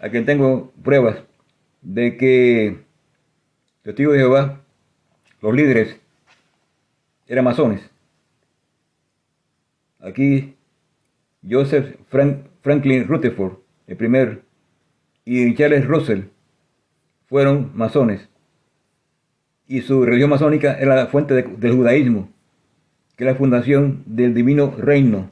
[0.00, 1.16] A quien tengo pruebas
[1.82, 2.78] de que
[3.82, 4.60] testigos de Jehová,
[5.40, 5.98] los líderes,
[7.26, 7.88] eran masones.
[10.00, 10.54] Aquí
[11.48, 11.96] Joseph
[12.62, 14.42] Franklin Rutherford, el primer,
[15.24, 16.22] y Charles Russell
[17.26, 18.28] fueron masones.
[19.66, 22.30] Y su religión masónica era la fuente del judaísmo,
[23.16, 25.30] que es la fundación del divino reino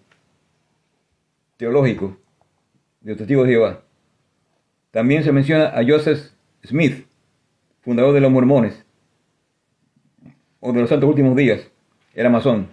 [1.56, 2.18] teológico
[3.00, 3.82] de los testigos de Jehová.
[4.90, 6.35] También se menciona a Joseph
[6.66, 7.06] Smith,
[7.82, 8.84] fundador de los mormones,
[10.60, 11.70] o de los santos últimos días,
[12.14, 12.68] era masón.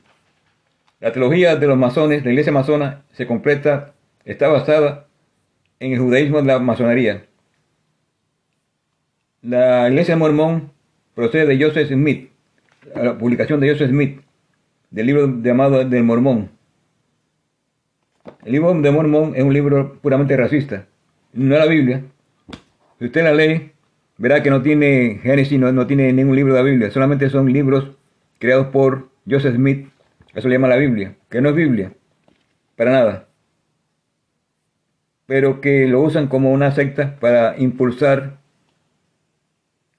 [0.99, 5.07] La teología de los masones, la iglesia masona, se completa, está basada
[5.79, 7.25] en el judaísmo de la masonería.
[9.41, 10.71] La iglesia mormón
[11.13, 12.31] procede de Joseph Smith,
[12.95, 14.21] la publicación de Joseph Smith,
[14.89, 16.51] del libro llamado del Mormón.
[18.45, 20.85] El libro de Mormón es un libro puramente racista,
[21.33, 22.03] no la Biblia.
[22.99, 23.72] Si usted la lee,
[24.17, 27.51] verá que no tiene Génesis, no, no tiene ningún libro de la Biblia, solamente son
[27.51, 27.91] libros
[28.39, 29.87] creados por Joseph Smith
[30.33, 31.93] eso le llama la Biblia, que no es Biblia,
[32.75, 33.27] para nada.
[35.25, 38.39] Pero que lo usan como una secta para impulsar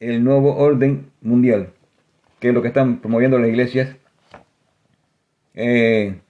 [0.01, 1.73] el nuevo orden mundial,
[2.41, 3.97] que es lo que están promoviendo las iglesias.
[5.55, 6.21] Eh,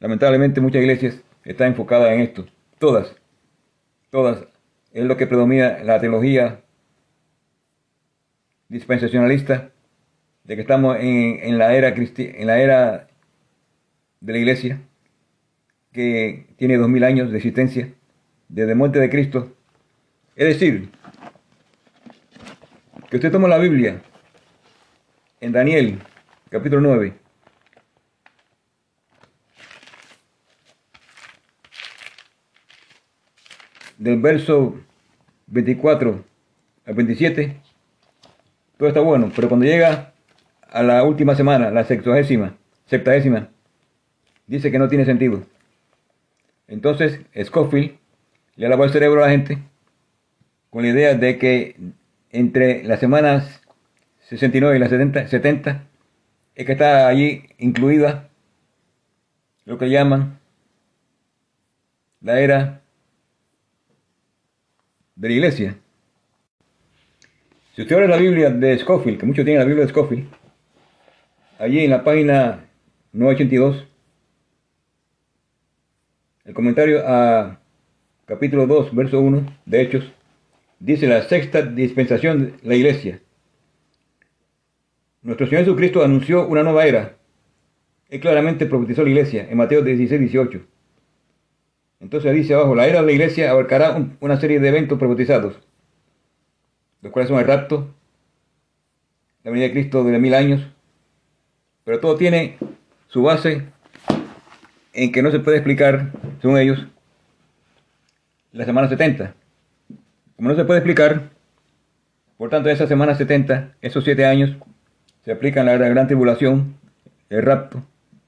[0.00, 2.46] lamentablemente muchas iglesias están enfocadas en esto,
[2.78, 3.14] todas,
[4.10, 4.46] todas.
[4.96, 6.62] Es lo que predomina la teología
[8.70, 9.70] dispensacionalista
[10.44, 13.06] de que estamos en, la era en la era
[14.20, 14.80] de la iglesia,
[15.92, 17.92] que tiene dos mil años de existencia,
[18.48, 19.54] desde la muerte de Cristo.
[20.34, 20.88] Es decir,
[23.10, 24.00] que usted toma la Biblia
[25.42, 25.98] en Daniel,
[26.48, 27.12] capítulo 9,
[33.98, 34.85] del verso
[35.46, 36.24] 24
[36.86, 37.56] al 27,
[38.78, 40.12] todo está bueno, pero cuando llega
[40.68, 43.48] a la última semana, la sexagésima, septagésima,
[44.46, 45.42] dice que no tiene sentido.
[46.68, 47.96] Entonces, Scofield
[48.56, 49.58] le lavó el cerebro a la gente
[50.70, 51.76] con la idea de que
[52.30, 53.62] entre las semanas
[54.28, 55.84] 69 y las 70, 70
[56.54, 58.28] es que está allí incluida
[59.64, 60.38] lo que llaman
[62.20, 62.82] la era
[65.16, 65.76] de la iglesia.
[67.74, 70.28] Si usted abre la Biblia de Scofield, que muchos tienen la Biblia de Scofield,
[71.58, 72.68] allí en la página
[73.12, 73.86] 982,
[76.44, 77.58] el comentario a
[78.26, 80.12] capítulo 2, verso 1 de Hechos,
[80.78, 83.20] dice la sexta dispensación de la iglesia.
[85.22, 87.16] Nuestro Señor Jesucristo anunció una nueva era.
[88.08, 90.75] Él claramente profetizó la iglesia en Mateo 16, 18.
[92.00, 95.58] Entonces dice abajo, la era de la iglesia abarcará una serie de eventos profetizados,
[97.02, 97.94] los cuales son el rapto,
[99.42, 100.66] la venida de Cristo de mil años,
[101.84, 102.58] pero todo tiene
[103.08, 103.64] su base
[104.92, 106.86] en que no se puede explicar, según ellos,
[108.52, 109.34] la semana 70.
[110.36, 111.30] Como no se puede explicar,
[112.36, 114.56] por tanto, esa semana 70, esos siete años,
[115.24, 116.76] se aplican la gran tribulación,
[117.30, 117.82] el rapto,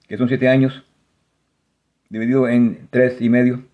[0.06, 0.84] que son siete años,
[2.08, 3.64] dividido en tres y medio,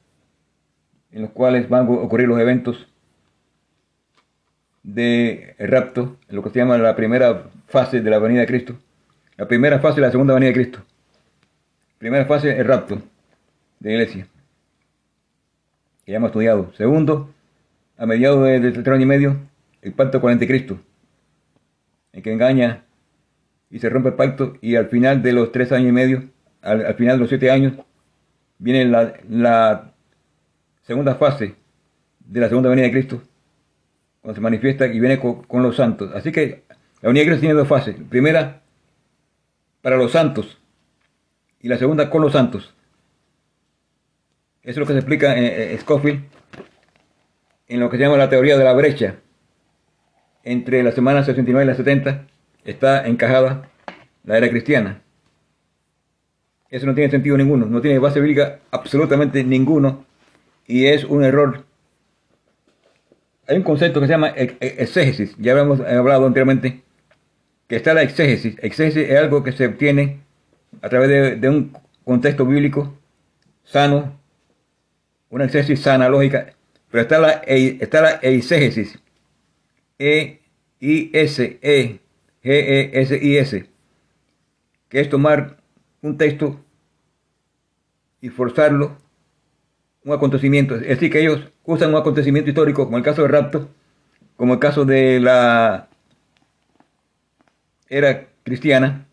[1.12, 2.88] en los cuales van a ocurrir los eventos
[4.82, 8.76] de rapto, lo que se llama la primera fase de la venida de Cristo.
[9.36, 10.80] La primera fase es la segunda venida de Cristo.
[11.98, 12.96] Primera fase, el rapto
[13.80, 14.26] de la iglesia.
[16.04, 16.72] Que ya hemos estudiado.
[16.76, 17.32] Segundo,
[17.96, 19.36] a mediados del tercer año y medio,
[19.80, 20.78] el pacto con el anticristo.
[22.12, 22.84] El que engaña
[23.70, 26.24] y se rompe el pacto y al final de los tres años y medio,
[26.60, 27.74] al final de los siete años,
[28.64, 29.92] viene la, la
[30.86, 31.54] segunda fase
[32.18, 33.22] de la segunda venida de Cristo,
[34.22, 36.10] cuando se manifiesta y viene con, los santos.
[36.14, 36.64] Así que
[37.02, 37.94] la venida de Cristo tiene dos fases.
[38.08, 38.62] Primera,
[39.82, 40.58] para los santos,
[41.60, 42.74] y la segunda con los santos.
[44.62, 46.24] Eso es lo que se explica en, Scofield
[47.68, 49.16] en lo que se llama la teoría de la brecha.
[50.42, 52.26] Entre la semana 69 y la 70
[52.64, 53.68] está encajada
[54.24, 55.03] la era cristiana.
[56.74, 60.04] Eso no tiene sentido ninguno, no tiene base bíblica absolutamente ninguno
[60.66, 61.64] y es un error.
[63.46, 66.82] Hay un concepto que se llama exégesis, ya habíamos hablado anteriormente,
[67.68, 68.56] que está la exégesis.
[68.60, 70.18] Exégesis es algo que se obtiene
[70.82, 72.98] a través de, un contexto bíblico
[73.62, 74.18] sano,
[75.30, 76.54] una exégesis sana, lógica,
[76.90, 78.98] pero está la, está la eisegesis,
[80.00, 80.46] E-I-S-E-G-E-S-I-S,
[84.88, 85.58] que es tomar
[86.02, 86.63] un texto
[88.24, 88.96] y forzarlo
[90.02, 90.76] un acontecimiento.
[90.76, 93.68] Es decir, que ellos usan un acontecimiento histórico, como el caso del rapto,
[94.36, 95.88] como el caso de la
[97.86, 99.06] era cristiana,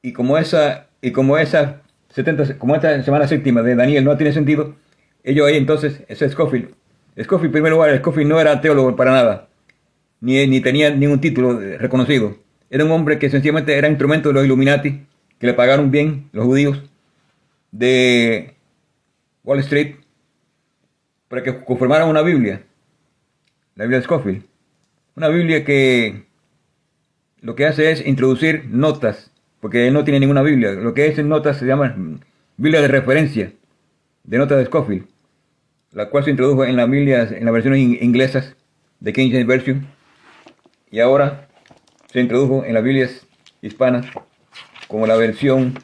[0.00, 4.32] y como esa, y como esa 70, como esta semana séptima de Daniel no tiene
[4.32, 4.76] sentido,
[5.24, 6.72] ellos ahí entonces, es Scofield.
[7.20, 9.48] Scofield, en primer lugar, Scofield no era teólogo para nada,
[10.20, 12.36] ni, ni tenía ningún título reconocido.
[12.70, 15.09] Era un hombre que sencillamente era instrumento de los Illuminati,
[15.40, 16.82] que le pagaron bien los judíos
[17.72, 18.54] de
[19.42, 19.96] Wall Street
[21.28, 22.62] para que conformaran una Biblia,
[23.74, 24.44] la Biblia de Scofield.
[25.16, 26.26] Una Biblia que
[27.40, 30.72] lo que hace es introducir notas porque él no tiene ninguna Biblia.
[30.72, 31.94] Lo que es notas se llama
[32.56, 33.52] Biblia de referencia,
[34.24, 35.06] de notas de Scofield,
[35.92, 38.56] la cual se introdujo en la Biblia, en las versiones inglesas
[39.00, 39.86] de King James Version,
[40.90, 41.48] y ahora
[42.12, 43.26] se introdujo en las Biblias
[43.62, 44.06] hispanas
[44.90, 45.74] como la versión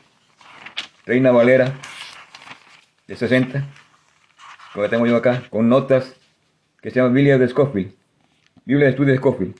[1.06, 1.74] Reina Valera
[3.06, 3.64] de 60,
[4.74, 6.16] que tengo yo acá, con notas
[6.82, 7.92] que se llama Biblia de Scofield,
[8.64, 9.54] Biblia de estudio de Scofield.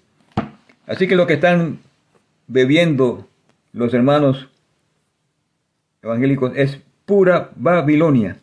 [0.89, 1.79] Así que lo que están
[2.49, 3.29] bebiendo
[3.73, 4.49] los hermanos
[6.03, 8.39] evangélicos es pura Babilonia.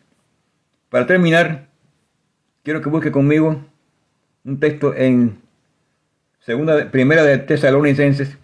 [0.88, 1.66] Para terminar,
[2.62, 3.62] quiero que busque conmigo
[4.42, 5.36] un texto en
[6.40, 8.38] segunda, primera de Tesalonicenses,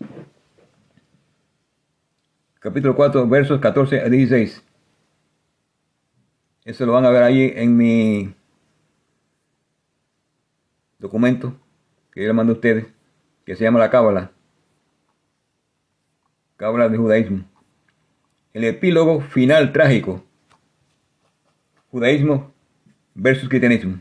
[2.61, 4.63] capítulo 4, versos 14 a 16.
[6.65, 8.35] Eso lo van a ver ahí en mi
[10.99, 11.55] documento
[12.13, 12.87] que yo le mando a ustedes,
[13.45, 14.31] que se llama la Cábala
[16.67, 17.45] habla de judaísmo.
[18.53, 20.25] El epílogo final trágico.
[21.91, 22.53] Judaísmo
[23.15, 23.99] versus cristianismo.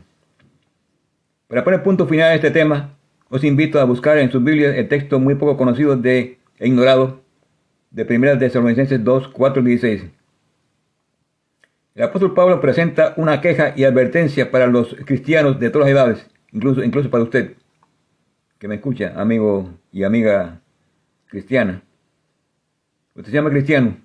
[1.48, 2.96] Para poner punto final a este tema,
[3.28, 7.20] os invito a buscar en sus Biblias el texto muy poco conocido de, e ignorado
[7.90, 10.04] de 1 Tesalonicenses 2, 4 16.
[11.94, 16.30] El apóstol Pablo presenta una queja y advertencia para los cristianos de todas las edades,
[16.52, 17.54] incluso, incluso para usted,
[18.58, 20.60] que me escucha, amigo y amiga
[21.26, 21.82] cristiana.
[23.14, 23.96] Usted se llama cristiano,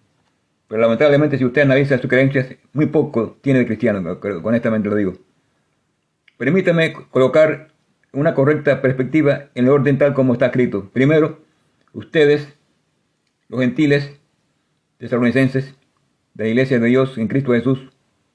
[0.67, 5.13] pero lamentablemente si usted analiza sus creencias, muy poco tiene de cristiano, honestamente lo digo.
[6.37, 7.69] Permítame colocar
[8.11, 10.89] una correcta perspectiva en el orden tal como está escrito.
[10.91, 11.39] Primero,
[11.93, 12.54] ustedes,
[13.47, 14.19] los gentiles,
[14.97, 15.75] tesalonicenses,
[16.33, 17.89] de la iglesia de Dios en Cristo Jesús,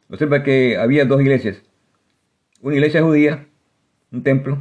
[0.09, 1.63] observa que había dos iglesias.
[2.63, 3.47] Una iglesia judía,
[4.11, 4.59] un templo,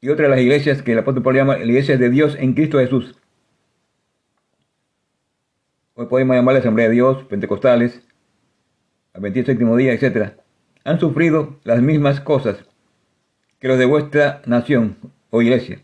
[0.00, 2.54] y otra de las iglesias que el apóstol Pablo llama la iglesia de Dios en
[2.54, 3.16] Cristo Jesús.
[5.94, 8.02] Hoy podemos llamarle Asamblea de Dios, Pentecostales,
[9.12, 10.34] al séptimo día, etc.
[10.84, 12.64] Han sufrido las mismas cosas
[13.58, 14.96] que los de vuestra nación
[15.30, 15.82] o iglesia.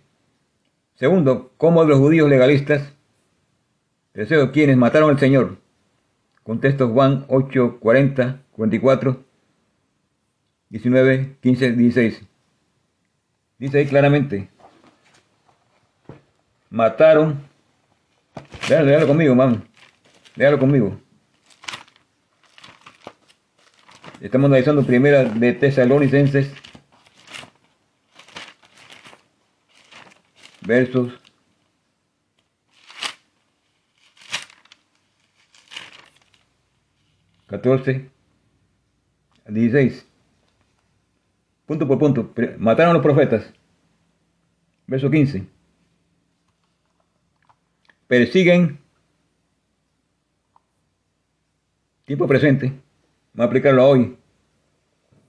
[0.95, 2.94] Segundo, como los judíos legalistas,
[4.15, 5.59] tercero, quienes mataron al Señor.
[6.43, 9.25] Contexto Juan 8, 40, 44,
[10.71, 12.23] 19, 15, 16.
[13.59, 14.49] Dice ahí claramente,
[16.71, 17.41] mataron,
[18.69, 19.61] déjalo, déjalo conmigo, vamos
[20.37, 21.01] Léalo conmigo.
[24.21, 26.53] Estamos analizando primera de Tesalonicenses.
[30.63, 31.24] Versos.
[37.47, 38.11] Catorce.
[39.47, 40.07] 16.
[41.67, 42.33] Punto por punto.
[42.59, 43.53] Mataron a los profetas.
[44.87, 45.47] Verso 15.
[48.07, 48.79] Persiguen
[52.05, 52.67] tiempo presente,
[53.33, 54.19] vamos a aplicarlo hoy,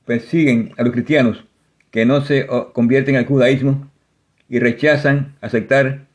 [0.06, 1.46] persiguen a los cristianos
[1.90, 3.90] que no se convierten al judaísmo
[4.50, 6.08] y rechazan aceptar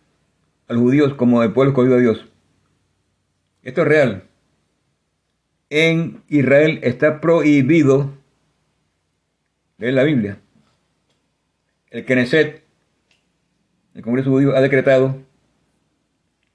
[0.69, 2.27] a los judíos como el pueblo escogido de Dios.
[3.63, 4.30] Esto es real.
[5.71, 8.11] En Israel está prohibido
[9.79, 10.39] leer la Biblia.
[11.91, 12.65] El Knesset,
[13.95, 15.17] el Congreso Judío, ha decretado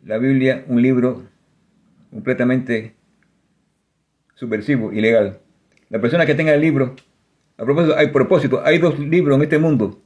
[0.03, 1.23] la Biblia un libro
[2.11, 2.93] completamente
[4.35, 5.39] subversivo, ilegal.
[5.89, 6.95] La persona que tenga el libro,
[7.57, 10.01] a propósito, hay propósito, hay dos libros en este mundo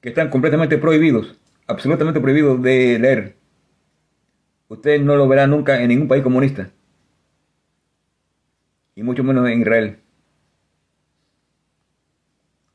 [0.00, 3.36] que están completamente prohibidos, absolutamente prohibidos de leer.
[4.68, 6.70] Usted no lo verá nunca en ningún país comunista,
[8.94, 9.98] y mucho menos en Israel.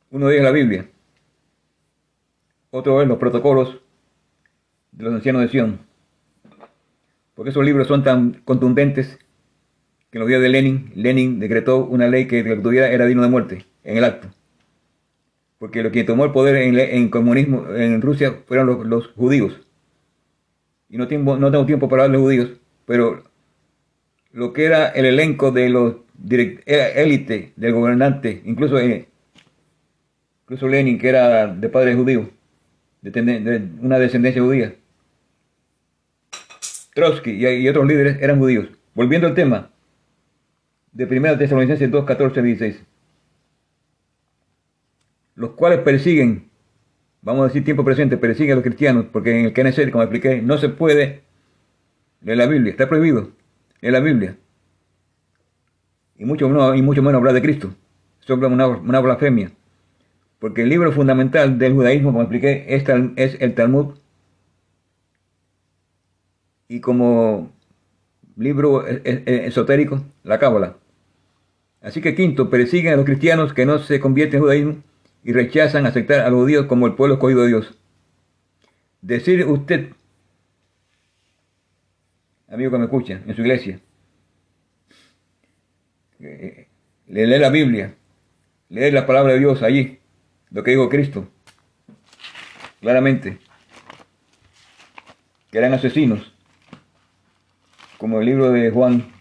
[0.10, 0.90] Uno de es la Biblia,
[2.70, 3.82] otro es los protocolos
[4.92, 5.80] de los ancianos de Sion,
[7.36, 9.18] porque esos libros son tan contundentes
[10.12, 13.06] que en los días de Lenin, Lenin decretó una ley que lo que tuviera era
[13.06, 14.28] digno de muerte en el acto.
[15.58, 19.62] Porque lo que tomó el poder en, en comunismo en Rusia fueron los judíos.
[20.92, 22.50] Y no, tengo, no tengo tiempo para hablar de judíos,
[22.86, 23.24] pero
[24.34, 25.96] lo que era el elenco de los
[26.66, 29.08] élite del gobernante, incluso, eh,
[30.44, 32.30] incluso Lenin, que era de padre judío,
[33.02, 34.76] de una descendencia judía.
[36.94, 38.68] Trotsky y, y otros líderes eran judíos.
[38.94, 39.72] Volviendo al tema,
[40.92, 42.84] de 1 Tesalonicenses 2, 14, 16.
[45.36, 46.51] Los cuales persiguen,
[47.22, 50.42] vamos a decir tiempo presente, persiguen a los cristianos, porque en el Knesset, como expliqué,
[50.42, 51.22] no se puede
[52.22, 53.30] leer la Biblia, está prohibido
[53.82, 54.38] leer la Biblia.
[56.18, 57.74] Y mucho, menos, y mucho menos hablar de Cristo.
[58.22, 59.52] Eso es una, blasfemia.
[60.38, 62.84] Porque el libro fundamental del judaísmo, como expliqué, es,
[63.16, 63.96] es el Talmud.
[66.68, 67.52] Y como
[68.38, 70.78] libro esotérico, la Cábala.
[71.82, 74.84] Así que quinto, persiguen a los cristianos que no se convierten en judaísmo
[75.24, 77.78] y rechazan aceptar a los judíos como el pueblo escogido de Dios.
[79.02, 79.94] Decir usted,
[82.48, 83.80] amigo que me escucha, en su iglesia,
[86.20, 86.68] eh,
[87.08, 87.96] leer la Biblia,
[88.70, 90.00] leer la palabra de Dios allí,
[90.50, 91.28] lo que dijo Cristo,
[92.80, 93.40] claramente,
[95.52, 96.34] que eran asesinos,
[97.98, 99.12] como el libro de Juan,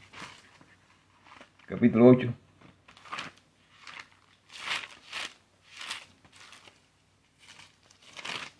[1.66, 2.39] capítulo 8.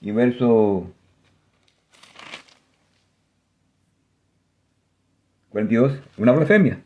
[0.01, 0.91] Y verso
[5.51, 6.83] 42, una blasfemia.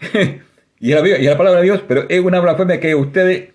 [0.80, 3.50] y, la, la palabra de Dios, pero es una blasfemia que ustedes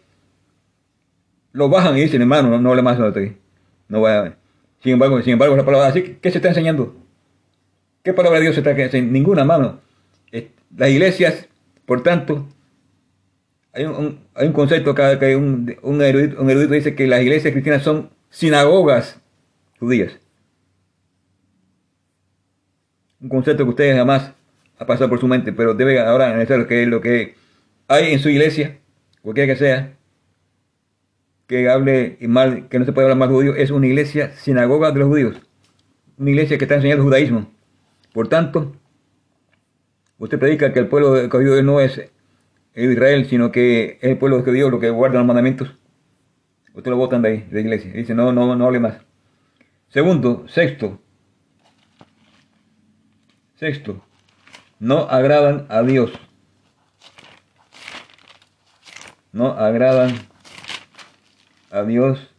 [1.53, 3.37] lo bajan y dicen, hermano, no, no hable más de
[3.87, 4.37] No vaya.
[4.83, 6.95] Sin embargo, sin embargo, la palabra así, ¿qué se está enseñando?
[8.03, 9.79] ¿Qué palabra de Dios se está en ninguna mano?
[10.75, 11.47] Las iglesias,
[11.85, 12.47] por tanto,
[13.73, 17.21] hay un, hay un concepto acá que un, un, erudito, un erudito dice que las
[17.21, 19.19] iglesias cristianas son sinagogas
[19.79, 20.19] judías.
[23.19, 24.33] Un concepto que ustedes jamás
[24.77, 27.35] ha pasado por su mente, pero debe ahora analizar lo que es lo que
[27.87, 28.77] hay en su iglesia,
[29.21, 29.97] cualquiera que sea,
[31.47, 34.99] que hable mal, que no se puede hablar mal judío, es una iglesia sinagoga de
[34.99, 35.35] los judíos.
[36.17, 37.51] Una iglesia que está enseñando el judaísmo.
[38.13, 38.75] Por tanto,
[40.17, 42.01] usted predica que el pueblo de Dios no es
[42.75, 45.73] Israel, sino que es el pueblo de Dios lo que guarda los mandamientos.
[46.77, 47.91] Usted lo votan de ahí, de la iglesia.
[47.91, 49.01] Dice, no, no, no hable más.
[49.89, 51.01] Segundo, sexto.
[53.55, 54.01] Sexto,
[54.79, 56.11] no agradan a Dios.
[59.33, 60.15] No agradan
[61.71, 62.33] a Dios.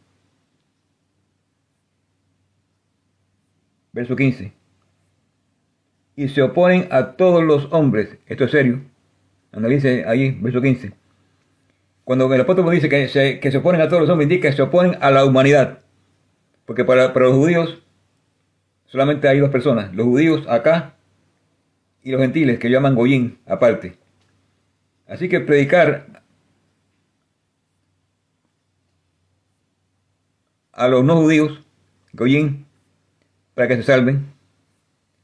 [3.92, 4.58] Verso 15
[6.18, 8.18] y se oponen a todos los hombres.
[8.26, 8.80] Esto es serio.
[9.52, 10.92] Analice ahí, verso 15.
[12.08, 14.56] Cuando el apóstol dice que se, que se oponen a todos los hombres, indica que
[14.56, 15.80] se oponen a la humanidad.
[16.64, 17.82] Porque para, para los judíos
[18.86, 19.94] solamente hay dos personas.
[19.94, 20.94] Los judíos acá
[22.02, 23.98] y los gentiles que llaman Goyín aparte.
[25.06, 26.22] Así que predicar
[30.72, 31.60] a los no judíos,
[32.14, 32.64] Goyín,
[33.52, 34.32] para que se salven,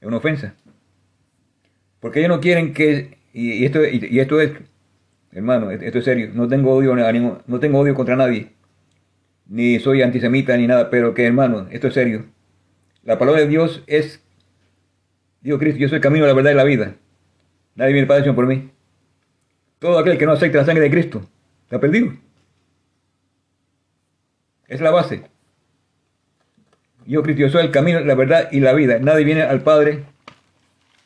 [0.03, 0.55] es una ofensa.
[2.01, 4.53] Porque ellos no quieren que, y, esto, y, esto es,
[5.35, 8.53] hermano, esto es serio, no tengo odio no tengo odio contra nadie,
[9.47, 12.27] ni soy antisemita ni nada, pero que hermano, esto es serio.
[13.03, 14.25] La palabra de Dios es,
[15.43, 16.95] Dios Cristo, yo soy el camino, la verdad y la vida.
[17.75, 18.71] Nadie viene para por mí.
[19.79, 21.29] Todo aquel que no acepta la sangre de Cristo,
[21.65, 22.15] está perdido.
[24.69, 25.25] Es la base.
[27.07, 28.99] Yo Cristo, yo soy el camino, la verdad y la vida.
[28.99, 30.05] Nadie viene al Padre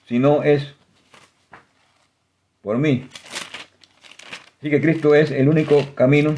[0.06, 0.74] si no es
[2.62, 3.08] por mí.
[4.58, 6.34] Así que Cristo es el único camino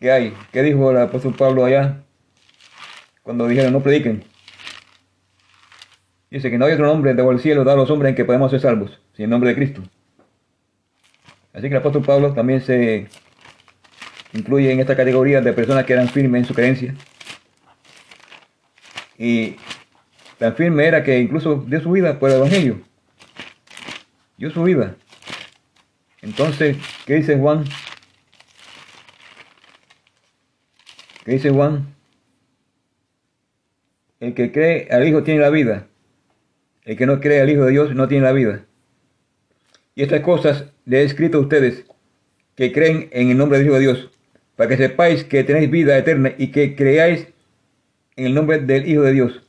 [0.00, 0.34] que hay.
[0.52, 2.02] ¿Qué dijo el apóstol Pablo allá?
[3.22, 4.24] cuando dijeron no prediquen.
[6.30, 8.24] Dice que no hay otro nombre debajo del cielo dado a los hombres en que
[8.24, 9.82] podemos ser salvos, sin el nombre de Cristo.
[11.52, 13.08] Así que el apóstol Pablo también se
[14.32, 16.94] incluye en esta categoría de personas que eran firmes en su creencia.
[19.18, 19.56] Y
[20.38, 22.80] tan firme era que incluso dio su vida por el Evangelio.
[24.38, 24.96] Dio su vida.
[26.22, 27.64] Entonces, ¿qué dice Juan?
[31.24, 31.94] ¿Qué dice Juan?
[34.20, 35.86] El que cree al Hijo tiene la vida.
[36.84, 38.66] El que no cree al Hijo de Dios no tiene la vida.
[39.94, 41.84] Y estas cosas le he escrito a ustedes
[42.54, 44.10] que creen en el nombre del Hijo de Dios,
[44.56, 47.28] para que sepáis que tenéis vida eterna y que creáis
[48.16, 49.42] en el nombre del Hijo de Dios.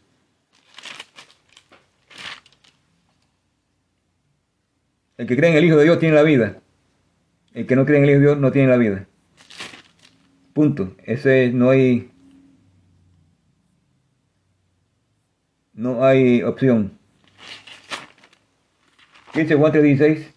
[5.17, 6.60] El que cree en el Hijo de Dios tiene la vida.
[7.53, 9.07] El que no cree en el Hijo de Dios no tiene la vida.
[10.53, 10.95] Punto.
[11.03, 12.11] Ese no hay
[15.73, 16.97] no hay opción.
[19.33, 20.31] ¿Qué dice Juan 3.16?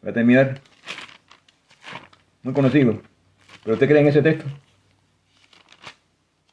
[0.00, 0.60] Para terminar.
[2.42, 3.02] Muy conocido.
[3.62, 4.44] ¿Pero usted cree en ese texto?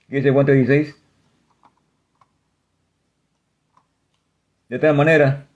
[0.10, 0.96] ¿Qué dice Juan 3.16?
[4.68, 5.48] De tal manera,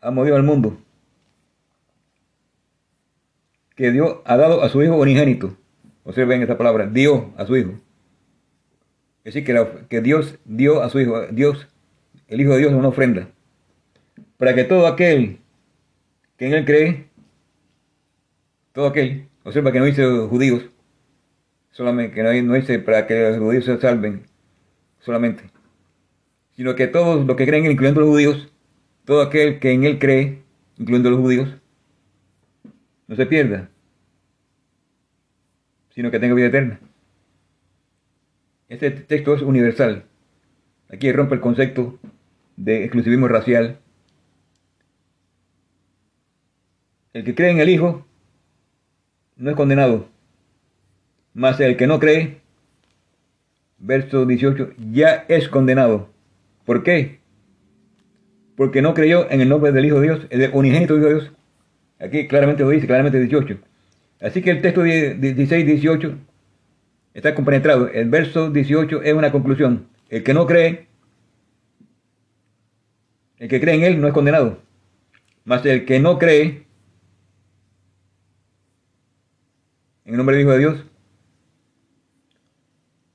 [0.00, 0.78] amó Dios al mundo,
[3.74, 5.56] que Dios ha dado a su Hijo unigénito.
[6.04, 7.72] Observen esta palabra, dio a su Hijo.
[9.24, 9.44] Es decir,
[9.88, 11.66] que, Dios dio a su Hijo, Dios,
[12.28, 13.28] el Hijo de Dios, una ofrenda.
[14.38, 15.40] Para que todo aquel
[16.36, 17.08] que en Él cree,
[18.72, 20.64] todo aquel, observa que no dice judíos,
[21.70, 24.26] solamente que no, no dice para que los judíos se salven,
[25.00, 25.56] solamente
[26.56, 28.48] sino que todos los que creen, incluyendo los judíos,
[29.06, 30.42] todo aquel que en él cree,
[30.76, 31.48] incluyendo los judíos,
[33.06, 33.70] no se pierda,
[35.94, 36.80] sino que tenga vida eterna.
[38.68, 40.04] Este texto es universal.
[40.90, 41.98] Aquí rompe el concepto
[42.56, 43.78] de exclusivismo racial.
[47.14, 48.04] El que cree en el Hijo
[49.36, 50.08] no es condenado,
[51.32, 52.40] mas el que no cree,
[53.78, 56.10] verso 18, ya es condenado
[56.66, 57.20] ¿Por qué?
[58.56, 61.32] Porque no creyó en el nombre del Hijo de Dios, el unigénito Hijo de Dios.
[62.00, 63.58] Aquí claramente lo dice, claramente 18.
[64.20, 66.18] Así que el texto 16, 18
[67.14, 67.88] está compenetrado.
[67.88, 69.88] El verso 18 es una conclusión.
[70.08, 70.88] El que no cree,
[73.38, 74.62] el que cree en él no es condenado.
[75.44, 76.66] Mas el que no cree
[80.04, 80.84] en el nombre del Hijo de Dios,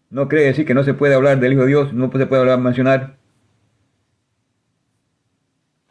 [0.10, 2.42] no cree decir que no se puede hablar del Hijo de Dios, no se puede
[2.42, 3.18] hablar, mencionar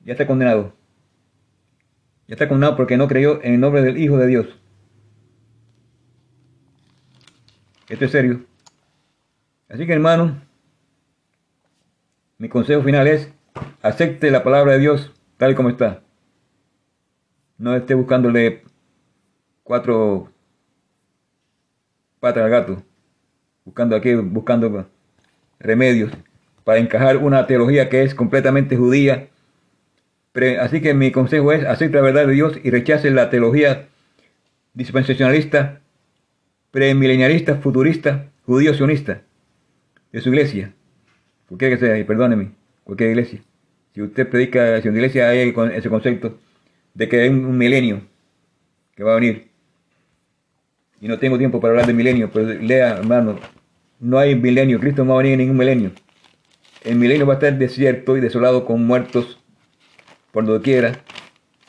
[0.05, 0.73] ya está condenado.
[2.27, 4.47] Ya está condenado porque no creyó en el nombre del Hijo de Dios.
[7.89, 8.45] Esto es serio.
[9.69, 10.41] Así que hermano,
[12.39, 13.33] mi consejo final es,
[13.83, 16.03] acepte la palabra de Dios tal como está.
[17.59, 18.63] No esté buscándole
[19.65, 20.33] cuatro
[22.21, 22.83] patas al gato,
[23.65, 24.89] buscando aquí, buscando
[25.59, 26.13] remedios
[26.65, 29.30] para encajar una teología que es completamente judía
[30.61, 33.89] así que mi consejo es acepte la verdad de Dios y rechace la teología
[34.75, 35.81] dispensacionalista,
[36.71, 39.23] premilenialista, futurista, judío sionista
[40.13, 40.73] de su iglesia.
[41.49, 42.53] Cualquiera que sea, y perdóneme,
[42.85, 43.41] cualquier iglesia.
[43.95, 46.39] Si usted predica en una iglesia hay ese concepto
[46.95, 48.03] de que hay un milenio
[48.95, 49.49] que va a venir.
[51.01, 53.41] Y no tengo tiempo para hablar de milenio, pero lea, hermano,
[53.99, 55.91] no hay milenio, Cristo no va a venir en ningún milenio.
[56.85, 59.40] El milenio va a estar desierto y desolado con muertos
[60.33, 60.93] donde quiera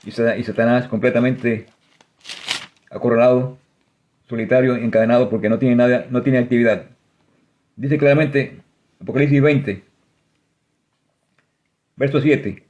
[0.03, 1.67] y Satanás completamente
[2.89, 3.57] acorralado,
[4.27, 6.85] solitario, encadenado porque no tiene nada, no tiene actividad.
[7.75, 8.59] Dice claramente
[8.99, 9.83] Apocalipsis 20,
[11.95, 12.63] verso 7.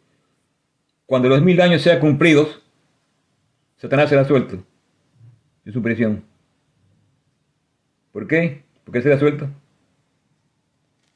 [1.05, 2.61] Cuando los mil años sean cumplidos,
[3.77, 4.63] Satanás será suelto
[5.65, 6.23] de su prisión.
[8.11, 8.63] ¿Por qué?
[8.83, 9.49] ¿Por qué será suelto?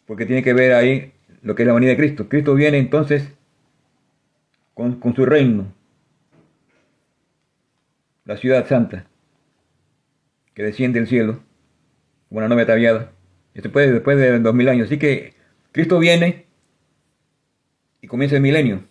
[0.06, 2.28] Porque tiene que ver ahí lo que es la venida de Cristo.
[2.30, 3.34] Cristo viene entonces
[4.76, 5.74] con, su reino,
[8.26, 9.08] la ciudad santa,
[10.54, 11.40] que desciende del cielo,
[12.28, 13.12] como una nave ataviada,
[13.54, 14.88] después, después de dos mil años.
[14.88, 15.34] Así que
[15.72, 16.46] Cristo viene
[18.02, 18.84] y comienza el milenio.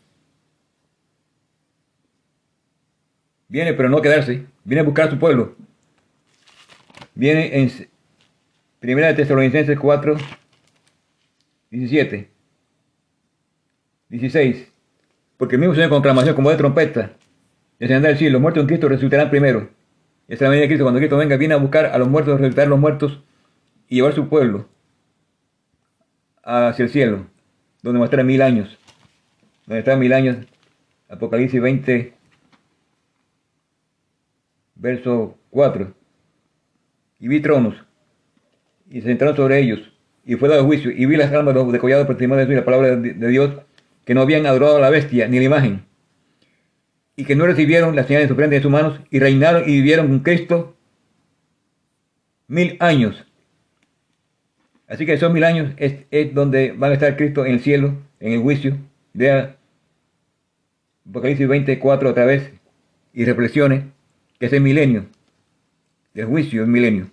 [3.49, 5.55] Viene, pero no quedarse, viene a buscar a su pueblo.
[7.15, 7.71] Viene en
[8.81, 10.17] Primera de Tesalonicenses 4,
[11.71, 12.31] 17,
[14.09, 14.74] 16.
[15.37, 17.13] Porque el mismo Señor con clamación como de trompeta
[17.79, 18.35] descenderá del cielo.
[18.35, 19.71] Los muertos en Cristo resucitarán primero.
[20.27, 20.85] Esa es la venida de Cristo.
[20.85, 23.23] Cuando Cristo venga, viene a buscar a los muertos, resucitar a los muertos
[23.89, 24.69] y llevar su pueblo
[26.43, 27.27] hacia el cielo,
[27.83, 28.79] donde va mil años.
[29.67, 30.39] Donde está mil años.
[31.09, 32.15] Apocalipsis 20,
[34.75, 35.95] verso 4.
[37.21, 37.75] Y vi tronos,
[38.91, 39.81] y se sentaron sobre ellos,
[40.25, 42.57] y fue dado juicio, y vi las almas de los decollados por testimonio de y
[42.57, 43.55] la palabra de Dios,
[44.05, 45.87] que no habían adorado a la bestia ni la imagen,
[47.17, 50.09] y que no recibieron las señales de frente de sus manos, y reinaron y vivieron
[50.09, 50.77] con Cristo
[52.49, 53.25] mil años.
[54.87, 57.95] Así que esos mil años es, es donde van a estar Cristo en el cielo,
[58.21, 58.77] en el juicio.
[59.13, 59.57] Vea
[61.09, 62.53] Apocalipsis 24 otra vez
[63.13, 63.93] y reflexione
[64.39, 65.07] que es el milenio,
[66.13, 67.11] del juicio, el milenio.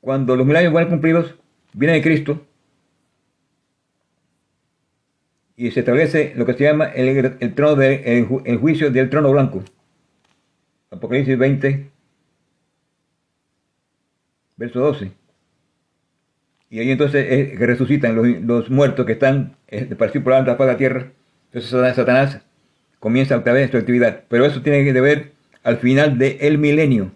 [0.00, 1.34] Cuando los mil años van cumplidos,
[1.72, 2.46] viene Cristo
[5.56, 9.10] y se establece lo que se llama el, el trono de, el, el, juicio del
[9.10, 9.62] trono blanco.
[10.90, 11.90] Apocalipsis 20,
[14.56, 15.12] verso 12.
[16.70, 20.56] Y ahí entonces es que resucitan los, los, muertos que están esparcidos por la alta
[20.56, 21.12] de la tierra.
[21.52, 22.40] Entonces Satanás
[22.98, 24.24] comienza otra vez su actividad.
[24.28, 25.32] Pero eso tiene que ver
[25.62, 27.12] al final del milenio.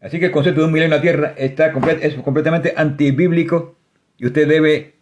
[0.00, 3.76] Así que el concepto de un milenio en la tierra está es completamente antibíblico
[4.18, 4.93] y usted debe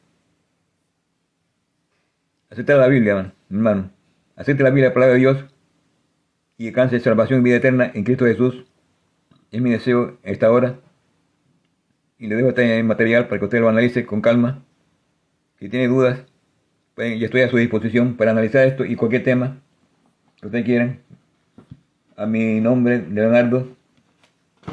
[2.53, 3.91] aceptar la Biblia, hermano.
[4.37, 5.45] Acepte la Biblia, la palabra de Dios
[6.59, 8.67] y alcance salvación y vida eterna en Cristo Jesús.
[9.51, 10.79] Es mi deseo esta hora.
[12.19, 14.63] Y le dejo este material para que usted lo analice con calma.
[15.59, 16.21] Si tiene dudas,
[16.97, 19.57] yo estoy a su disposición para analizar esto y cualquier tema
[20.41, 21.01] que ustedes quieran.
[22.17, 23.69] A mi nombre, Leonardo,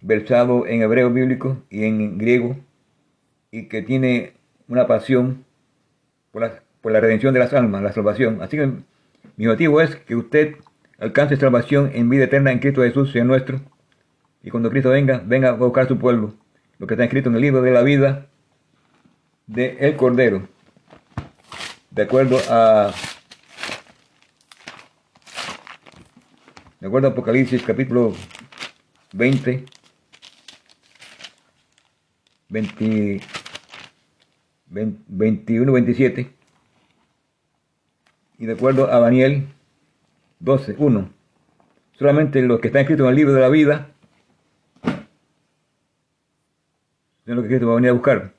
[0.00, 2.56] versado en hebreo bíblico y en griego,
[3.50, 4.32] y que tiene
[4.68, 5.44] una pasión
[6.32, 8.42] por la, por la redención de las almas, la salvación.
[8.42, 8.70] Así que
[9.36, 10.56] mi motivo es que usted
[10.98, 13.60] alcance salvación en vida eterna en Cristo Jesús, sea nuestro.
[14.42, 16.34] Y cuando Cristo venga, venga a buscar su pueblo.
[16.78, 18.26] Lo que está escrito en el libro de la vida
[19.46, 20.48] de el Cordero.
[21.90, 22.92] De acuerdo a
[26.80, 28.14] de acuerdo a Apocalipsis capítulo
[29.12, 29.64] 20
[32.48, 33.20] 20,
[34.66, 36.32] 20 21 27
[38.38, 39.48] y de acuerdo a Daniel
[40.40, 41.10] 12 1
[41.92, 43.88] solamente lo que está escrito en el libro de la vida
[47.26, 48.32] es lo que Cristo va a venir a buscar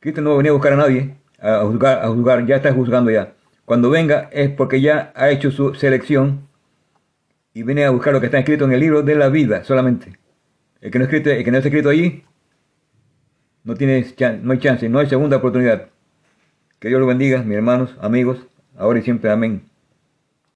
[0.00, 2.72] Cristo no va a venir a buscar a nadie a juzgar, a juzgar ya está
[2.72, 3.34] juzgando ya
[3.66, 6.46] cuando venga es porque ya ha hecho su selección
[7.56, 10.18] y viene a buscar lo que está escrito en el libro de la vida solamente.
[10.82, 12.22] El que no, escrito, el que no está escrito allí,
[13.64, 14.06] no, tiene,
[14.42, 15.88] no hay chance, no hay segunda oportunidad.
[16.78, 19.30] Que Dios lo bendiga, mis hermanos, amigos, ahora y siempre.
[19.30, 19.62] Amén.